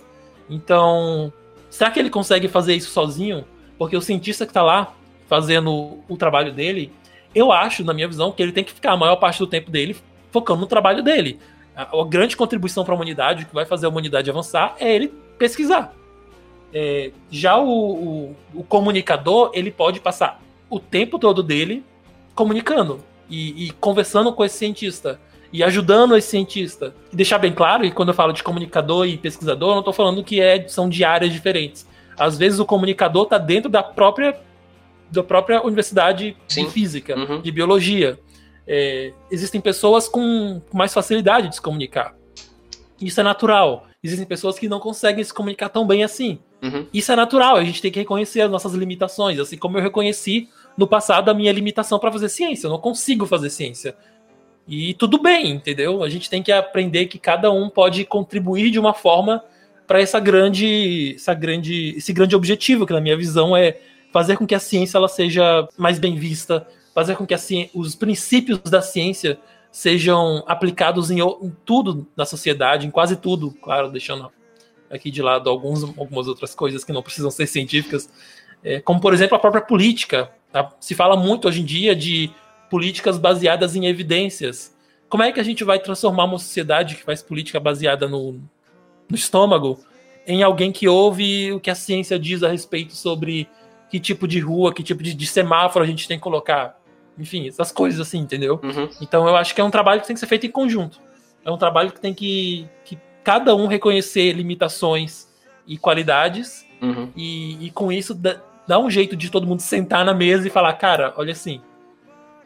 [0.50, 1.32] Então,
[1.70, 3.46] será que ele consegue fazer isso sozinho?
[3.78, 4.94] Porque o cientista que está lá
[5.28, 6.92] fazendo o trabalho dele,
[7.34, 9.72] eu acho, na minha visão, que ele tem que ficar a maior parte do tempo
[9.72, 9.96] dele
[10.32, 11.40] focando no trabalho dele.
[11.76, 14.94] A, a grande contribuição para a humanidade, o que vai fazer a humanidade avançar, é
[14.94, 15.94] ele pesquisar.
[16.74, 21.84] É, já o, o, o, comunicador, ele pode passar o tempo todo dele
[22.34, 25.20] comunicando e, e, conversando com esse cientista
[25.52, 26.96] e ajudando esse cientista.
[27.12, 29.94] E deixar bem claro, e quando eu falo de comunicador e pesquisador, eu não estou
[29.94, 31.86] falando que é, são de áreas diferentes.
[32.18, 34.40] Às vezes o comunicador está dentro da própria,
[35.12, 36.66] da própria universidade Sim.
[36.66, 37.42] de física, uhum.
[37.42, 38.18] de biologia.
[38.66, 42.16] É, existem pessoas com mais facilidade de se comunicar.
[43.02, 46.40] Isso é natural existem pessoas que não conseguem se comunicar tão bem assim.
[46.62, 46.86] Uhum.
[46.94, 50.50] Isso é natural, a gente tem que reconhecer as nossas limitações, assim como eu reconheci
[50.78, 52.68] no passado a minha limitação para fazer ciência.
[52.68, 53.96] Eu não consigo fazer ciência.
[54.68, 56.04] E tudo bem, entendeu?
[56.04, 59.44] A gente tem que aprender que cada um pode contribuir de uma forma
[59.86, 63.80] para essa grande, essa grande, esse grande objetivo que na minha visão é
[64.12, 67.72] fazer com que a ciência ela seja mais bem vista, fazer com que a ciência,
[67.74, 69.38] os princípios da ciência
[69.74, 74.32] sejam aplicados em, em, tudo na sociedade, em quase tudo, claro, deixando
[74.88, 78.08] aqui de lado alguns, algumas outras coisas que não precisam ser científicas,
[78.64, 80.32] é, como por exemplo a própria política.
[80.52, 80.72] Tá?
[80.80, 82.30] Se fala muito hoje em dia de
[82.70, 84.78] políticas baseadas em evidências.
[85.10, 88.34] Como é que a gente vai transformar uma sociedade que faz política baseada no,
[89.10, 89.80] no estômago
[90.28, 93.50] em alguém que ouve o que a ciência diz a respeito sobre
[93.90, 96.80] que tipo de rua, que tipo de, de semáforo a gente tem que colocar?
[97.18, 98.60] Enfim, essas coisas assim, entendeu?
[98.64, 98.90] Uhum.
[99.02, 101.00] Então eu acho que é um trabalho que tem que ser feito em conjunto.
[101.46, 105.28] É um trabalho que tem que, que cada um reconhecer limitações
[105.68, 107.10] e qualidades uhum.
[107.16, 110.52] e, e, com isso dá, dá, um jeito de todo mundo sentar na mesa e
[110.52, 111.62] falar, cara, olha assim,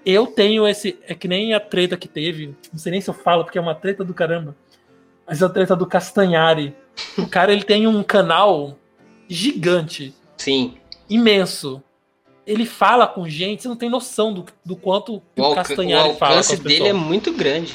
[0.06, 0.98] Eu tenho esse.
[1.06, 2.56] É que nem a treta que teve.
[2.72, 4.56] Não sei nem se eu falo, porque é uma treta do caramba.
[5.28, 6.74] Mas a treta do Castanhari.
[7.18, 8.78] O cara ele tem um canal
[9.28, 10.16] gigante.
[10.38, 10.76] Sim.
[11.10, 11.84] Imenso.
[12.48, 16.36] Ele fala com gente, você não tem noção do, do quanto o, o Castanhari fala.
[16.36, 17.74] O alcance dele é muito grande.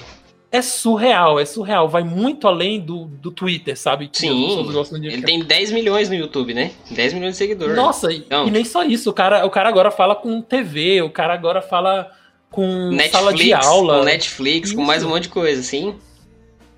[0.51, 1.89] É surreal, é surreal.
[1.89, 4.09] Vai muito além do, do Twitter, sabe?
[4.13, 4.67] Sim.
[5.03, 6.73] Ele tem 10 milhões no YouTube, né?
[6.91, 7.77] 10 milhões de seguidores.
[7.77, 8.49] Nossa, então...
[8.49, 9.11] e nem só isso.
[9.11, 12.11] O cara, o cara agora fala com TV, o cara agora fala
[12.51, 13.99] com Netflix, sala de aula.
[13.99, 14.77] Com Netflix, Isso.
[14.77, 15.95] com mais um monte de coisa, sim.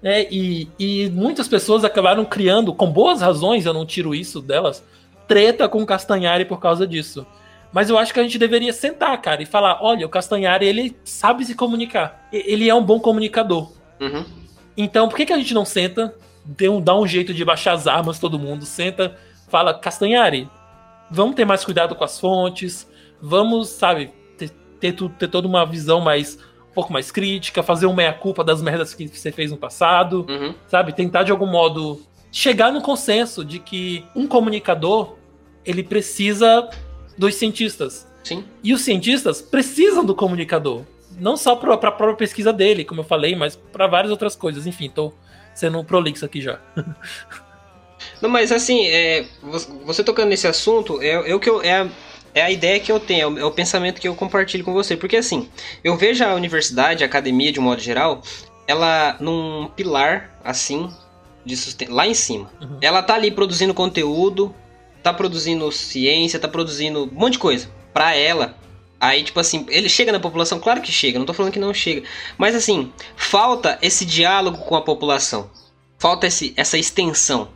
[0.02, 4.84] É, e, e muitas pessoas acabaram criando, com boas razões, eu não tiro isso delas,
[5.26, 7.26] treta com o Castanhari por causa disso.
[7.74, 10.96] Mas eu acho que a gente deveria sentar, cara, e falar: olha, o Castanhari, ele
[11.04, 12.28] sabe se comunicar.
[12.32, 13.72] Ele é um bom comunicador.
[14.00, 14.24] Uhum.
[14.76, 16.14] Então, por que, que a gente não senta,
[16.62, 20.48] um, dá um jeito de baixar as armas, todo mundo, senta, fala: Castanhari,
[21.10, 22.88] vamos ter mais cuidado com as fontes,
[23.20, 24.52] vamos, sabe, ter,
[24.92, 26.38] ter toda uma visão mais
[26.70, 30.54] um pouco mais crítica, fazer uma meia-culpa das merdas que você fez no passado, uhum.
[30.68, 30.92] sabe?
[30.92, 35.16] Tentar de algum modo chegar no consenso de que um comunicador
[35.64, 36.68] ele precisa
[37.16, 38.06] dos cientistas.
[38.22, 38.44] Sim.
[38.62, 40.82] E os cientistas precisam do comunicador.
[41.18, 44.66] Não só para a própria pesquisa dele, como eu falei, mas para várias outras coisas.
[44.66, 45.12] Enfim, tô
[45.54, 46.58] sendo um prolixo aqui já.
[48.20, 49.26] Não, mas assim, é,
[49.84, 51.88] você tocando nesse assunto, é, é o que eu, é,
[52.34, 54.96] é a ideia que eu tenho, é o pensamento que eu compartilho com você.
[54.96, 55.48] Porque assim,
[55.82, 58.22] eu vejo a universidade, a academia de um modo geral,
[58.66, 60.90] ela num pilar assim,
[61.44, 62.50] de susten lá em cima.
[62.60, 62.78] Uhum.
[62.80, 64.54] Ela tá ali produzindo conteúdo,
[65.04, 67.68] tá produzindo ciência, tá produzindo um monte de coisa.
[67.92, 68.56] Pra ela,
[68.98, 70.58] Aí, tipo assim, ele chega na população?
[70.58, 72.04] Claro que chega, não tô falando que não chega.
[72.38, 75.50] Mas assim, falta esse diálogo com a população.
[75.98, 77.50] Falta esse, essa extensão.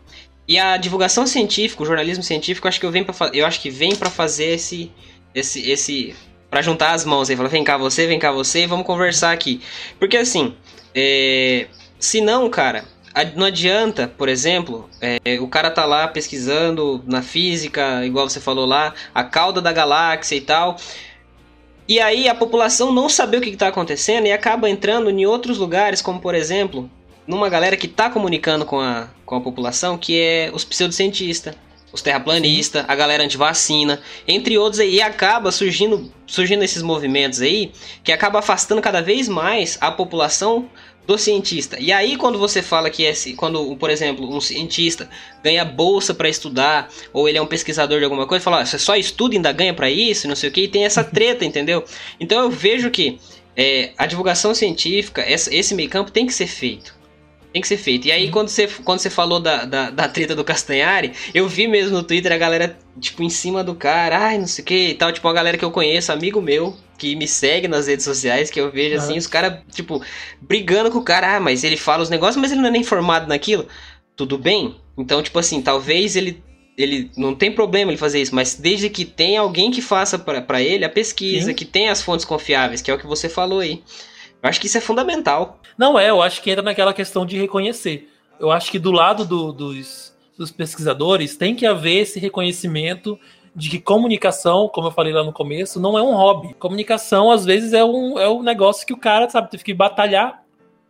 [0.47, 3.71] E a divulgação científica, o jornalismo científico, acho que eu, venho pra, eu acho que
[3.71, 4.93] vem para fazer esse
[5.35, 6.17] esse esse
[6.51, 9.63] para juntar as mãos aí, falar, vem cá você, vem cá você, vamos conversar aqui.
[9.99, 10.55] Porque assim,
[10.95, 11.67] é,
[11.99, 12.85] se não, cara,
[13.35, 18.67] não adianta, por exemplo, é, o cara tá lá pesquisando na física, igual você falou
[18.67, 20.77] lá, a cauda da galáxia e tal.
[21.89, 25.57] E aí a população não saber o que está acontecendo e acaba entrando em outros
[25.57, 26.91] lugares, como por exemplo,
[27.27, 31.55] numa galera que está comunicando com a, com a população, que é os pseudocientistas,
[31.93, 37.73] os terraplanistas, a galera antivacina, entre outros aí, e acaba surgindo, surgindo esses movimentos aí,
[38.05, 40.69] que acaba afastando cada vez mais a população
[41.09, 41.81] do cientista.
[41.81, 45.09] E aí quando você fala que esse, quando, por exemplo, um cientista
[45.43, 48.79] ganha bolsa para estudar, ou ele é um pesquisador de alguma coisa, fala, ah, você
[48.79, 51.47] só estuda e ainda ganha para isso, não sei o que, e tem essa treta,
[51.47, 51.83] entendeu?
[52.21, 53.19] Então eu vejo que
[53.57, 56.98] é, a divulgação científica, essa, esse meio campo tem que ser feito.
[57.59, 58.07] Tem que ser feito.
[58.07, 61.67] E aí, quando você, quando você falou da, da, da treta do Castanhari, eu vi
[61.67, 64.89] mesmo no Twitter a galera, tipo, em cima do cara, ai, não sei o que
[64.91, 65.11] e tal.
[65.11, 68.61] Tipo, uma galera que eu conheço, amigo meu, que me segue nas redes sociais, que
[68.61, 70.01] eu vejo assim, os caras, tipo,
[70.41, 72.83] brigando com o cara, ah, mas ele fala os negócios, mas ele não é nem
[72.83, 73.67] informado naquilo.
[74.15, 74.77] Tudo bem?
[74.97, 76.41] Então, tipo assim, talvez ele
[76.77, 80.63] ele não tem problema ele fazer isso, mas desde que tenha alguém que faça para
[80.63, 81.55] ele a pesquisa, Sim.
[81.55, 83.83] que tenha as fontes confiáveis, que é o que você falou aí.
[84.43, 85.61] Eu acho que isso é fundamental.
[85.77, 88.09] Não é, eu acho que entra naquela questão de reconhecer.
[88.39, 93.19] Eu acho que do lado do, dos, dos pesquisadores tem que haver esse reconhecimento
[93.55, 96.55] de que comunicação, como eu falei lá no começo, não é um hobby.
[96.55, 100.45] Comunicação, às vezes, é um, é um negócio que o cara, sabe, teve que batalhar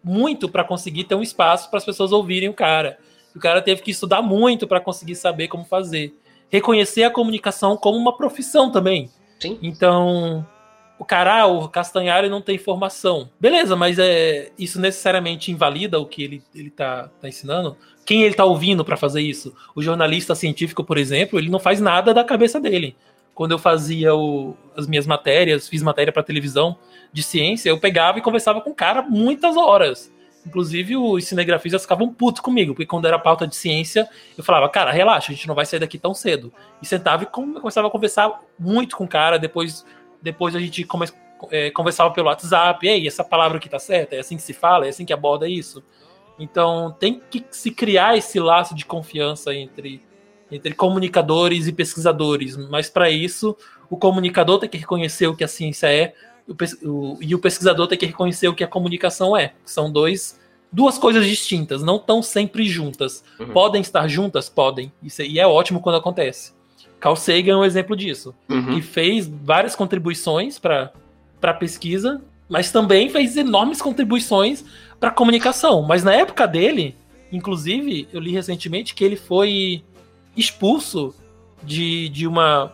[0.05, 2.99] muito para conseguir ter um espaço para as pessoas ouvirem o cara.
[3.35, 6.15] O cara teve que estudar muito para conseguir saber como fazer.
[6.51, 9.11] Reconhecer a comunicação como uma profissão também.
[9.41, 9.59] Sim.
[9.63, 10.47] Então,
[10.99, 13.31] o cara, ah, o Castanhari não tem formação.
[13.39, 17.77] Beleza, mas é, isso necessariamente invalida o que ele, ele tá, tá ensinando?
[18.05, 19.55] Quem ele tá ouvindo para fazer isso?
[19.75, 22.97] O jornalista científico, por exemplo, ele não faz nada da cabeça dele.
[23.35, 26.77] Quando eu fazia o, as minhas matérias, fiz matéria para televisão
[27.13, 30.13] de ciência, eu pegava e conversava com o cara muitas horas.
[30.45, 34.91] Inclusive, os cinegrafistas ficavam putos comigo, porque quando era pauta de ciência, eu falava, cara,
[34.91, 36.53] relaxa, a gente não vai sair daqui tão cedo.
[36.83, 39.85] E sentava e começava a conversar muito com o cara, depois
[40.23, 41.07] depois a gente come,
[41.51, 44.17] é, conversava pelo WhatsApp, ei, essa palavra aqui tá certa?
[44.17, 44.87] É assim que se fala?
[44.87, 45.83] É assim que aborda isso?
[46.39, 50.03] Então tem que se criar esse laço de confiança entre,
[50.51, 53.57] entre comunicadores e pesquisadores, mas para isso
[53.91, 56.15] o comunicador tem que reconhecer o que a ciência é
[56.83, 59.55] o, e o pesquisador tem que reconhecer o que a comunicação é.
[59.65, 60.39] São dois
[60.71, 63.25] duas coisas distintas, não estão sempre juntas.
[63.41, 63.53] Uhum.
[63.53, 64.49] Podem estar juntas?
[64.49, 64.93] Podem.
[65.03, 66.53] Isso, e é ótimo quando acontece.
[67.01, 68.75] Carl Sagan é um exemplo disso, uhum.
[68.75, 70.93] que fez várias contribuições para
[71.43, 74.65] a pesquisa, mas também fez enormes contribuições
[74.99, 75.83] para a comunicação.
[75.83, 76.97] Mas na época dele,
[77.31, 79.83] inclusive, eu li recentemente que ele foi
[80.37, 81.15] expulso
[81.63, 82.73] de, de uma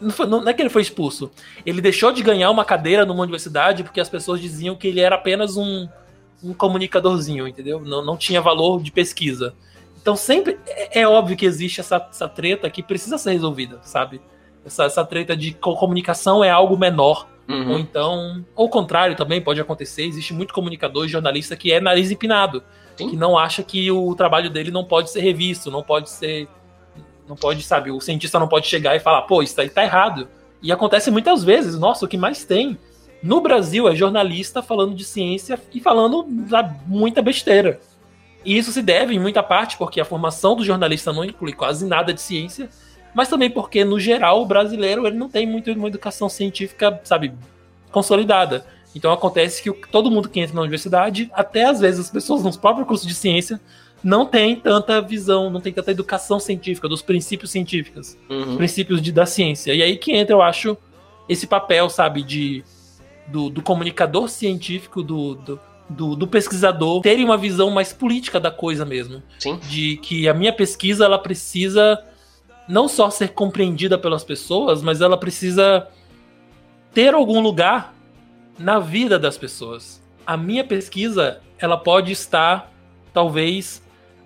[0.00, 1.30] Não, foi, não, é que ele foi expulso.
[1.64, 5.16] Ele deixou de ganhar uma cadeira numa universidade porque as pessoas diziam que ele era
[5.16, 5.88] apenas um,
[6.42, 7.80] um comunicadorzinho, entendeu?
[7.80, 9.54] Não, não tinha valor de pesquisa.
[10.08, 14.22] Então sempre é, é óbvio que existe essa, essa treta que precisa ser resolvida, sabe?
[14.64, 17.28] Essa, essa treta de comunicação é algo menor.
[17.46, 17.72] Uhum.
[17.72, 20.04] Ou então, ou o contrário também pode acontecer.
[20.04, 22.62] Existe muito comunicador e jornalista que é nariz empinado,
[22.96, 23.10] Sim.
[23.10, 26.48] que não acha que o trabalho dele não pode ser revisto, não pode ser.
[27.28, 30.26] Não pode, sabe, o cientista não pode chegar e falar, pô, isso aí tá errado.
[30.62, 32.78] E acontece muitas vezes, nossa, o que mais tem
[33.22, 37.78] no Brasil é jornalista falando de ciência e falando sabe, muita besteira.
[38.44, 41.86] E isso se deve, em muita parte, porque a formação do jornalista não inclui quase
[41.86, 42.68] nada de ciência,
[43.14, 47.32] mas também porque, no geral, o brasileiro ele não tem muito uma educação científica, sabe,
[47.90, 48.64] consolidada.
[48.94, 52.56] Então acontece que todo mundo que entra na universidade, até às vezes as pessoas nos
[52.56, 53.60] próprios cursos de ciência,
[54.02, 58.56] não tem tanta visão, não tem tanta educação científica, dos princípios científicos, uhum.
[58.56, 59.74] princípios de, da ciência.
[59.74, 60.76] E aí que entra, eu acho,
[61.28, 62.64] esse papel, sabe, de
[63.26, 68.50] do, do comunicador científico, do, do, do, do, pesquisador terem uma visão mais política da
[68.50, 69.22] coisa mesmo.
[69.38, 69.58] Sim.
[69.68, 72.02] De que a minha pesquisa ela precisa
[72.68, 75.88] não só ser compreendida pelas pessoas, mas ela precisa
[76.92, 77.94] ter algum lugar
[78.58, 80.02] na vida das pessoas.
[80.26, 82.70] A minha pesquisa ela pode estar
[83.12, 83.82] talvez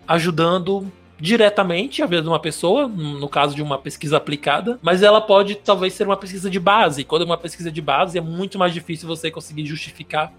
[0.06, 5.20] ajudando diretamente a vida de uma pessoa, no caso de uma pesquisa aplicada, mas ela
[5.20, 7.04] pode talvez ser uma pesquisa de base.
[7.04, 10.32] Quando é uma pesquisa de base, é muito mais difícil você conseguir justificar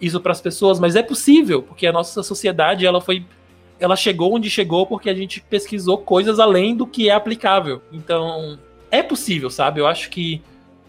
[0.00, 3.24] isso para as pessoas, mas é possível, porque a nossa sociedade ela foi
[3.78, 7.82] ela chegou onde chegou porque a gente pesquisou coisas além do que é aplicável.
[7.92, 8.58] Então,
[8.90, 9.80] é possível, sabe?
[9.80, 10.40] Eu acho que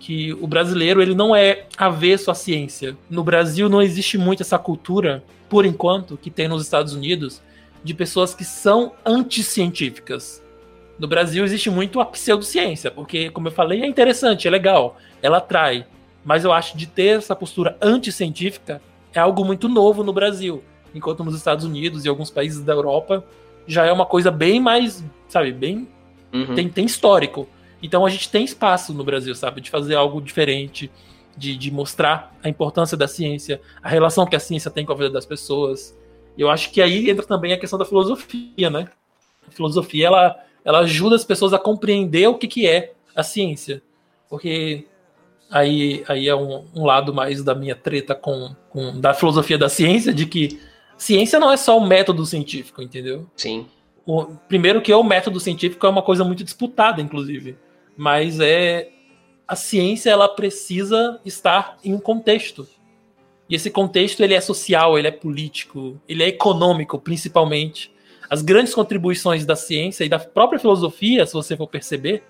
[0.05, 2.95] que o brasileiro ele não é avesso à ciência.
[3.09, 7.41] No Brasil não existe muito essa cultura, por enquanto, que tem nos Estados Unidos,
[7.83, 10.43] de pessoas que são anticientíficas.
[10.99, 15.37] No Brasil existe muito a pseudociência, porque, como eu falei, é interessante, é legal, ela
[15.37, 15.85] atrai.
[16.23, 18.81] Mas eu acho de ter essa postura anticientífica
[19.15, 20.63] é algo muito novo no Brasil.
[20.93, 23.23] Enquanto nos Estados Unidos e alguns países da Europa
[23.65, 25.87] já é uma coisa bem mais, sabe, bem.
[26.31, 26.53] Uhum.
[26.53, 27.47] Tem, tem histórico.
[27.81, 30.91] Então a gente tem espaço no Brasil, sabe, de fazer algo diferente,
[31.35, 34.95] de, de mostrar a importância da ciência, a relação que a ciência tem com a
[34.95, 35.97] vida das pessoas.
[36.37, 38.87] Eu acho que aí entra também a questão da filosofia, né?
[39.47, 43.81] A filosofia ela, ela ajuda as pessoas a compreender o que, que é a ciência.
[44.29, 44.85] Porque
[45.55, 49.69] aí, aí é um, um lado mais da minha treta com, com da filosofia da
[49.69, 50.59] ciência, de que
[50.97, 53.25] ciência não é só um método científico, entendeu?
[53.37, 53.65] Sim.
[54.05, 57.57] O, primeiro que o método científico é uma coisa muito disputada, inclusive.
[57.95, 58.89] Mas é
[59.47, 62.67] a ciência ela precisa estar em um contexto.
[63.47, 67.93] E esse contexto ele é social, ele é político, ele é econômico, principalmente.
[68.29, 72.23] As grandes contribuições da ciência e da própria filosofia, se você for perceber,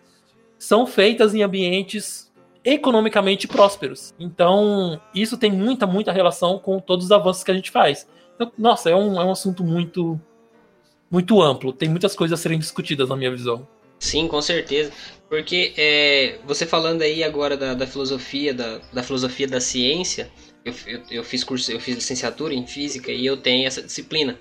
[0.59, 2.24] são feitas em ambientes
[2.65, 4.13] economicamente prósperos.
[4.19, 8.07] Então, isso tem muita, muita relação com todos os avanços que a gente faz.
[8.35, 10.19] Então, nossa, é um, é um assunto muito,
[11.09, 11.71] muito amplo.
[11.71, 13.67] Tem muitas coisas a serem discutidas na minha visão.
[13.99, 14.91] Sim, com certeza.
[15.29, 20.29] Porque é, você falando aí agora da, da filosofia, da, da, filosofia da ciência,
[20.63, 24.39] eu, eu, eu, fiz curso, eu fiz licenciatura em física e eu tenho essa disciplina.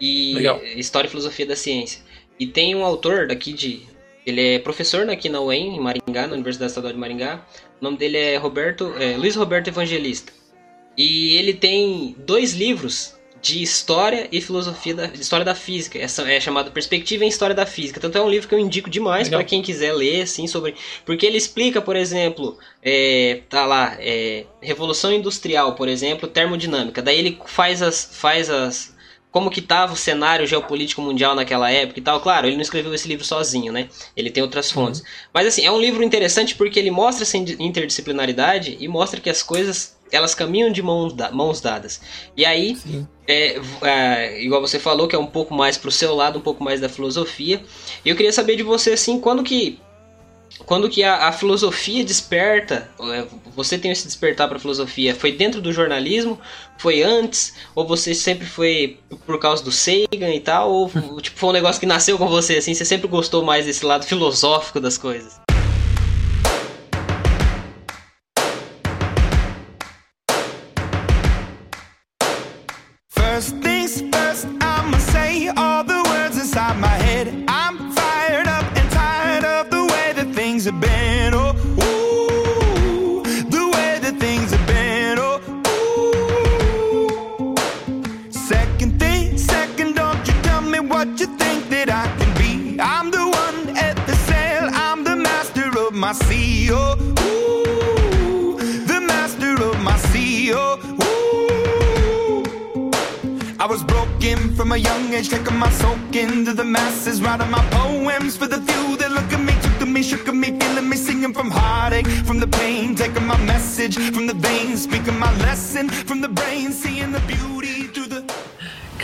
[0.00, 0.62] E Legal.
[0.76, 2.02] História e Filosofia da Ciência.
[2.38, 3.82] E tem um autor daqui de.
[4.24, 7.44] Ele é professor aqui na UEM, em Maringá, na Universidade Estadual de Maringá.
[7.80, 10.32] O nome dele é Roberto, é, Luiz Roberto Evangelista.
[10.96, 15.98] E ele tem dois livros de história e filosofia da história da física.
[15.98, 17.98] Essa é chamado Perspectiva em História da Física.
[17.98, 20.76] Tanto é um livro que eu indico demais para quem quiser ler, assim, sobre.
[21.04, 27.02] Porque ele explica, por exemplo, é, tá lá, é, Revolução Industrial, por exemplo, termodinâmica.
[27.02, 28.08] Daí ele faz as.
[28.12, 28.94] Faz as
[29.32, 32.20] como que estava o cenário geopolítico mundial naquela época e tal.
[32.20, 33.88] Claro, ele não escreveu esse livro sozinho, né?
[34.14, 35.00] Ele tem outras fontes.
[35.00, 35.06] Uhum.
[35.32, 39.42] Mas assim, é um livro interessante porque ele mostra essa interdisciplinaridade e mostra que as
[39.42, 42.02] coisas elas caminham de mãos, mãos dadas.
[42.36, 42.76] E aí,
[43.26, 46.62] é, é, igual você falou, que é um pouco mais pro seu lado, um pouco
[46.62, 47.62] mais da filosofia.
[48.04, 49.80] E eu queria saber de você, assim, quando que
[50.64, 55.32] quando que a, a, filosofia desperta, é, você tem esse despertar para a filosofia, foi
[55.32, 56.38] dentro do jornalismo,
[56.78, 61.50] foi antes, ou você sempre foi por causa do Sagan e tal, ou tipo, foi
[61.50, 64.96] um negócio que nasceu com você, assim, você sempre gostou mais desse lado filosófico das
[64.96, 65.41] coisas?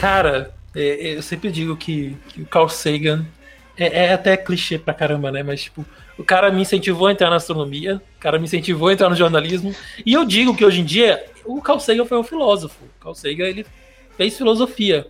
[0.01, 3.26] Cara, eu sempre digo que, que o Carl Sagan
[3.76, 5.42] é, é, até clichê pra caramba, né?
[5.42, 5.84] Mas, tipo,
[6.16, 9.16] o cara me incentivou a entrar na astronomia, o cara me incentivou a entrar no
[9.16, 9.74] jornalismo.
[10.05, 12.84] E eu digo que hoje em dia, o Carl Sagan foi um filósofo.
[12.84, 13.66] O Carl Sagan, ele
[14.16, 15.07] fez filosofia.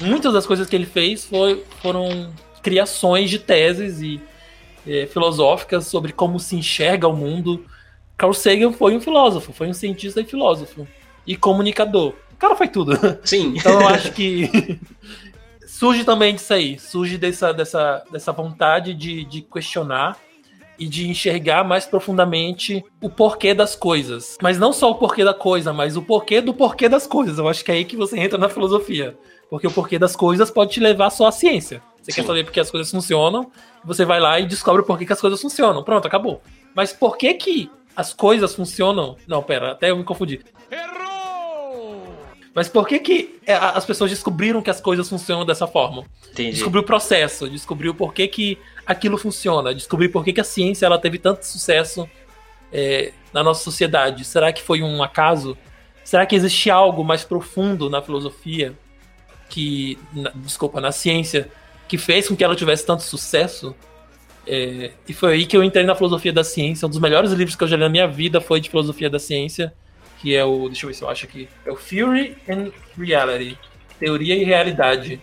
[0.00, 2.32] Muitas das coisas que ele fez foi, foram
[2.62, 4.20] criações de teses e
[4.86, 7.64] é, filosóficas sobre como se enxerga o mundo.
[8.16, 10.86] Carl Sagan foi um filósofo, foi um cientista e filósofo.
[11.26, 12.14] E comunicador.
[12.38, 12.96] O cara foi tudo.
[13.24, 13.54] Sim.
[13.56, 14.78] Então eu acho que
[15.66, 20.16] surge também disso aí, surge dessa, dessa, dessa vontade de, de questionar
[20.78, 24.38] e de enxergar mais profundamente o porquê das coisas.
[24.40, 27.38] Mas não só o porquê da coisa, mas o porquê do porquê das coisas.
[27.38, 29.18] Eu acho que é aí que você entra na filosofia.
[29.50, 31.82] Porque o porquê das coisas pode te levar só à ciência.
[32.00, 32.20] Você Sim.
[32.20, 33.50] quer saber por que as coisas funcionam,
[33.84, 35.82] você vai lá e descobre o porquê que as coisas funcionam.
[35.82, 36.40] Pronto, acabou.
[36.72, 39.16] Mas por que que as coisas funcionam?
[39.26, 40.40] Não, pera, até eu me confundi.
[40.70, 41.07] Errou!
[42.54, 46.04] Mas por que, que é, as pessoas descobriram que as coisas funcionam dessa forma?
[46.30, 46.52] Entendi.
[46.52, 50.86] Descobriu o processo, descobriu por que, que aquilo funciona, descobriu por que, que a ciência
[50.86, 52.08] ela teve tanto sucesso
[52.72, 54.24] é, na nossa sociedade.
[54.24, 55.56] Será que foi um acaso?
[56.02, 58.74] Será que existe algo mais profundo na filosofia,
[59.48, 61.50] que, na, desculpa, na ciência,
[61.86, 63.74] que fez com que ela tivesse tanto sucesso?
[64.46, 66.86] É, e foi aí que eu entrei na filosofia da ciência.
[66.86, 69.18] Um dos melhores livros que eu já li na minha vida foi de filosofia da
[69.18, 69.72] ciência
[70.18, 70.68] que é o.
[70.68, 71.48] Deixa eu ver se eu acho aqui.
[71.64, 73.58] É o Theory and Reality
[73.98, 75.20] Teoria e Realidade,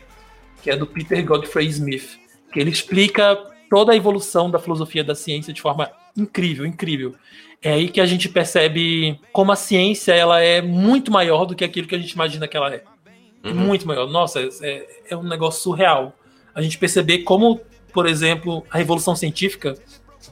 [0.62, 2.20] que é do Peter Godfrey Smith,
[2.52, 3.36] que ele explica
[3.70, 7.16] toda a evolução da filosofia da ciência de forma incrível, incrível.
[7.62, 11.64] É aí que a gente percebe como a ciência ela é muito maior do que
[11.64, 12.84] aquilo que a gente imagina que ela é.
[13.43, 13.54] Uhum.
[13.54, 14.08] Muito maior.
[14.08, 16.14] Nossa, é, é um negócio surreal.
[16.54, 17.62] A gente perceber como,
[17.93, 19.76] por exemplo, a revolução científica,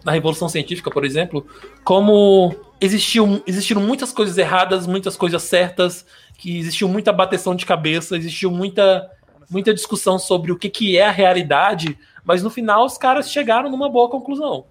[0.04, 1.46] na revolução científica, por exemplo,
[1.84, 6.06] como existiu, existiram muitas coisas erradas, muitas coisas certas,
[6.38, 9.10] que existiu muita bateção de cabeça, existiu muita,
[9.50, 13.72] muita discussão sobre o que, que é a realidade, mas no final os caras chegaram
[13.72, 14.66] numa boa conclusão.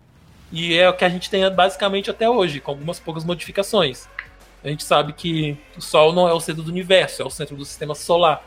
[0.52, 4.06] E é o que a gente tem basicamente até hoje, com algumas poucas modificações.
[4.62, 7.56] A gente sabe que o Sol não é o centro do universo, é o centro
[7.56, 8.44] do sistema solar.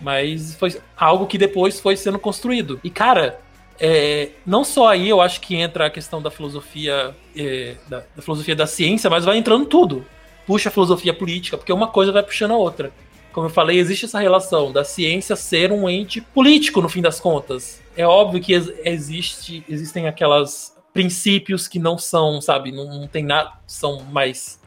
[0.00, 2.80] Mas foi algo que depois foi sendo construído.
[2.84, 3.40] E, cara,
[3.80, 8.22] é, não só aí eu acho que entra a questão da filosofia é, da, da,
[8.22, 10.04] filosofia da ciência, mas vai entrando tudo.
[10.46, 12.92] Puxa a filosofia política, porque uma coisa vai puxando a outra.
[13.32, 17.20] Como eu falei, existe essa relação da ciência ser um ente político no fim das
[17.20, 17.80] contas.
[17.96, 18.52] É óbvio que
[18.84, 24.60] existe, existem aquelas princípios que não são, sabe, não, não tem nada, são mais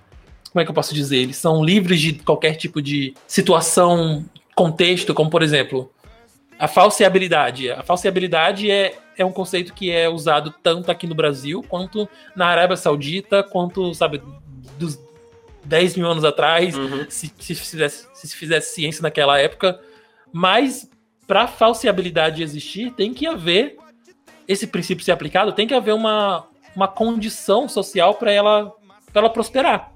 [0.53, 1.17] como é que eu posso dizer?
[1.17, 4.23] Eles são livres de qualquer tipo de situação,
[4.55, 5.91] contexto, como por exemplo,
[6.57, 7.71] a falseabilidade.
[7.71, 12.47] A falseabilidade é, é um conceito que é usado tanto aqui no Brasil, quanto na
[12.47, 14.21] Arábia Saudita, quanto, sabe,
[14.77, 14.99] dos
[15.63, 17.05] 10 mil anos atrás, uhum.
[17.09, 19.79] se, se, fizesse, se fizesse ciência naquela época.
[20.31, 20.89] Mas,
[21.27, 23.77] para falseabilidade existir, tem que haver
[24.47, 26.45] esse princípio ser aplicado, tem que haver uma,
[26.75, 28.73] uma condição social para ela,
[29.13, 29.92] ela prosperar.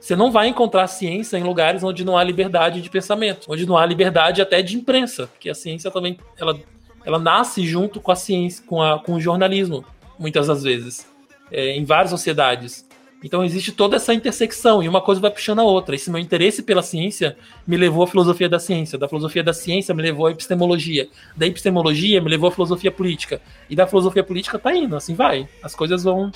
[0.00, 3.76] Você não vai encontrar ciência em lugares onde não há liberdade de pensamento, onde não
[3.76, 6.58] há liberdade até de imprensa, porque a ciência também ela,
[7.04, 9.84] ela nasce junto com a ciência, com, a, com o jornalismo,
[10.18, 11.06] muitas das vezes,
[11.50, 12.86] é, em várias sociedades.
[13.24, 15.96] Então existe toda essa intersecção e uma coisa vai puxando a outra.
[15.96, 17.36] Esse meu interesse pela ciência
[17.66, 21.46] me levou à filosofia da ciência, da filosofia da ciência me levou à epistemologia, da
[21.46, 25.48] epistemologia me levou à filosofia política e da filosofia política tá indo, assim vai.
[25.62, 26.30] As coisas vão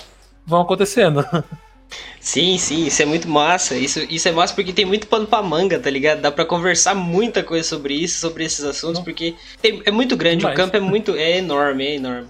[0.45, 1.23] vão acontecendo.
[2.19, 3.75] Sim, sim, isso é muito massa.
[3.75, 6.21] Isso, isso é massa porque tem muito pano pra manga, tá ligado?
[6.21, 9.03] Dá pra conversar muita coisa sobre isso, sobre esses assuntos, Não.
[9.03, 10.57] porque tem, é muito grande, Demais.
[10.57, 11.15] o campo é muito.
[11.15, 12.27] é enorme, é enorme.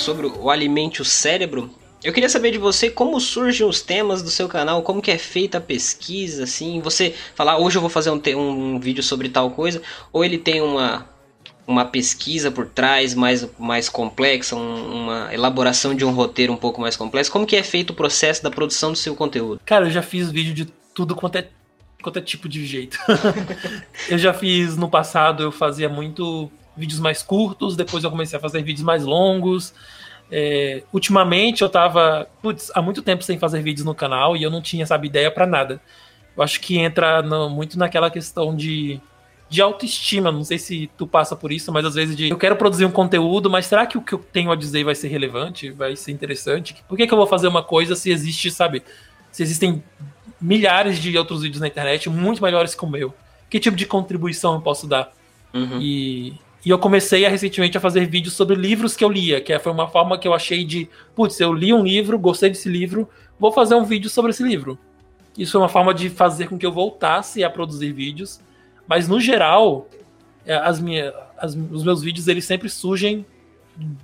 [0.00, 1.70] Sobre o alimente o cérebro,
[2.02, 5.18] eu queria saber de você como surgem os temas do seu canal, como que é
[5.18, 9.50] feita a pesquisa, assim, você falar hoje eu vou fazer um, um vídeo sobre tal
[9.50, 11.06] coisa, ou ele tem uma,
[11.66, 16.80] uma pesquisa por trás mais, mais complexa, um, uma elaboração de um roteiro um pouco
[16.80, 19.60] mais complexo, como que é feito o processo da produção do seu conteúdo?
[19.66, 21.48] Cara, eu já fiz vídeo de tudo quanto é,
[22.02, 22.98] quanto é tipo de jeito.
[24.08, 28.40] eu já fiz no passado, eu fazia muito vídeos mais curtos, depois eu comecei a
[28.40, 29.74] fazer vídeos mais longos,
[30.30, 34.50] é, ultimamente eu tava putz, há muito tempo sem fazer vídeos no canal e eu
[34.50, 35.80] não tinha, sabe, ideia para nada.
[36.36, 39.00] Eu acho que entra no, muito naquela questão de,
[39.48, 40.30] de autoestima.
[40.30, 42.90] Não sei se tu passa por isso, mas às vezes de eu quero produzir um
[42.90, 45.70] conteúdo, mas será que o que eu tenho a dizer vai ser relevante?
[45.70, 46.76] Vai ser interessante?
[46.88, 48.82] Por que, que eu vou fazer uma coisa se existe, sabe?
[49.32, 49.82] Se existem
[50.40, 53.12] milhares de outros vídeos na internet muito melhores que o meu.
[53.50, 55.12] Que tipo de contribuição eu posso dar?
[55.52, 55.80] Uhum.
[55.80, 59.58] E e eu comecei a, recentemente a fazer vídeos sobre livros que eu lia, que
[59.58, 63.08] foi uma forma que eu achei de, putz, eu li um livro, gostei desse livro,
[63.38, 64.78] vou fazer um vídeo sobre esse livro.
[65.38, 68.40] Isso foi uma forma de fazer com que eu voltasse a produzir vídeos,
[68.86, 69.88] mas no geral,
[70.44, 73.24] é, as minhas, as, os meus vídeos eles sempre surgem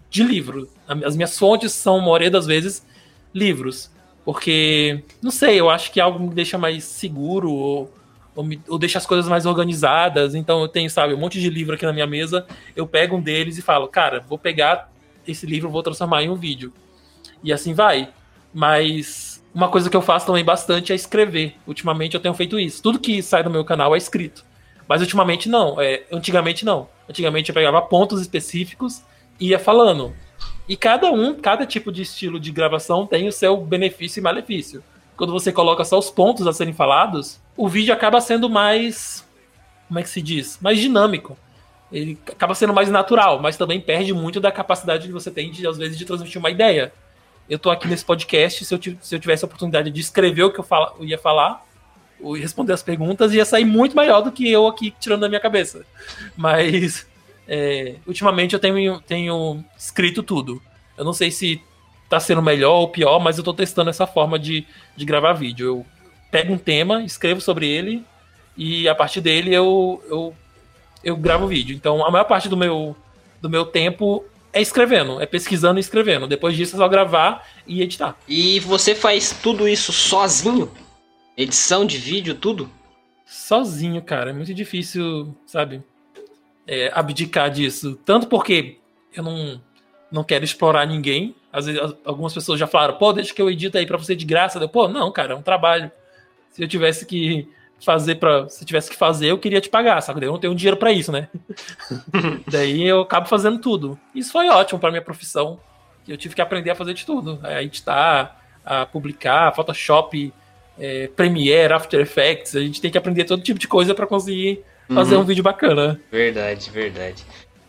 [0.08, 0.68] de livro.
[1.04, 2.86] As minhas fontes são, a maioria das vezes,
[3.34, 3.90] livros.
[4.24, 7.92] Porque, não sei, eu acho que algo me deixa mais seguro ou
[8.36, 10.34] ou, me, ou deixa as coisas mais organizadas.
[10.34, 12.46] Então eu tenho, sabe, um monte de livro aqui na minha mesa.
[12.76, 14.92] Eu pego um deles e falo, cara, vou pegar
[15.26, 16.72] esse livro, vou transformar em um vídeo.
[17.42, 18.10] E assim vai.
[18.52, 21.56] Mas uma coisa que eu faço também bastante é escrever.
[21.66, 22.82] Ultimamente eu tenho feito isso.
[22.82, 24.44] Tudo que sai do meu canal é escrito.
[24.86, 25.80] Mas ultimamente não.
[25.80, 26.88] É, antigamente não.
[27.08, 29.02] Antigamente eu pegava pontos específicos
[29.40, 30.14] e ia falando.
[30.68, 34.82] E cada um, cada tipo de estilo de gravação tem o seu benefício e malefício.
[35.16, 39.26] Quando você coloca só os pontos a serem falados, o vídeo acaba sendo mais.
[39.88, 40.58] Como é que se diz?
[40.60, 41.38] Mais dinâmico.
[41.90, 45.66] Ele acaba sendo mais natural, mas também perde muito da capacidade que você tem, de,
[45.66, 46.92] às vezes, de transmitir uma ideia.
[47.48, 50.52] Eu tô aqui nesse podcast, se eu, se eu tivesse a oportunidade de escrever o
[50.52, 51.64] que eu, fala, eu ia falar,
[52.20, 55.40] ou responder as perguntas, ia sair muito melhor do que eu aqui tirando da minha
[55.40, 55.86] cabeça.
[56.36, 57.06] Mas,
[57.46, 60.60] é, ultimamente, eu tenho, tenho escrito tudo.
[60.98, 61.62] Eu não sei se
[62.08, 65.66] tá sendo melhor ou pior, mas eu tô testando essa forma de, de gravar vídeo.
[65.66, 65.86] Eu
[66.30, 68.04] pego um tema, escrevo sobre ele
[68.56, 70.36] e a partir dele eu, eu,
[71.02, 71.74] eu gravo vídeo.
[71.74, 72.96] Então a maior parte do meu,
[73.40, 76.26] do meu tempo é escrevendo, é pesquisando e escrevendo.
[76.26, 78.16] Depois disso é só gravar e editar.
[78.26, 80.70] E você faz tudo isso sozinho?
[81.36, 82.70] Edição de vídeo, tudo?
[83.26, 84.30] Sozinho, cara.
[84.30, 85.82] É muito difícil, sabe?
[86.66, 87.98] É, abdicar disso.
[88.04, 88.78] Tanto porque
[89.14, 89.60] eu não,
[90.10, 91.34] não quero explorar ninguém.
[91.56, 94.26] Às vezes algumas pessoas já falaram, pô, deixa que eu edito aí pra você de
[94.26, 94.58] graça.
[94.58, 95.90] Eu, pô, não, cara, é um trabalho
[96.50, 97.48] se eu tivesse que
[97.80, 100.26] fazer para se tivesse que fazer, eu queria te pagar, sabe?
[100.26, 101.28] Eu não tenho dinheiro para isso, né?
[102.46, 103.98] Daí eu acabo fazendo tudo.
[104.14, 105.58] Isso foi ótimo para minha profissão.
[106.06, 110.30] Eu tive que aprender a fazer de tudo, a editar, a publicar, Photoshop,
[110.78, 112.54] é, Premiere, After Effects.
[112.54, 115.22] A gente tem que aprender todo tipo de coisa para conseguir fazer uhum.
[115.22, 115.98] um vídeo bacana.
[116.12, 117.24] Verdade, verdade.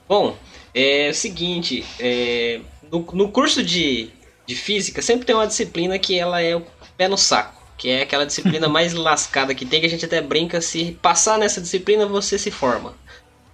[0.08, 0.38] Bom,
[0.74, 4.10] é o seguinte, é, no, no curso de,
[4.46, 6.64] de física sempre tem uma disciplina que ela é o
[6.98, 10.20] pé no saco que é aquela disciplina mais lascada que tem, que a gente até
[10.20, 12.96] brinca, se passar nessa disciplina você se forma.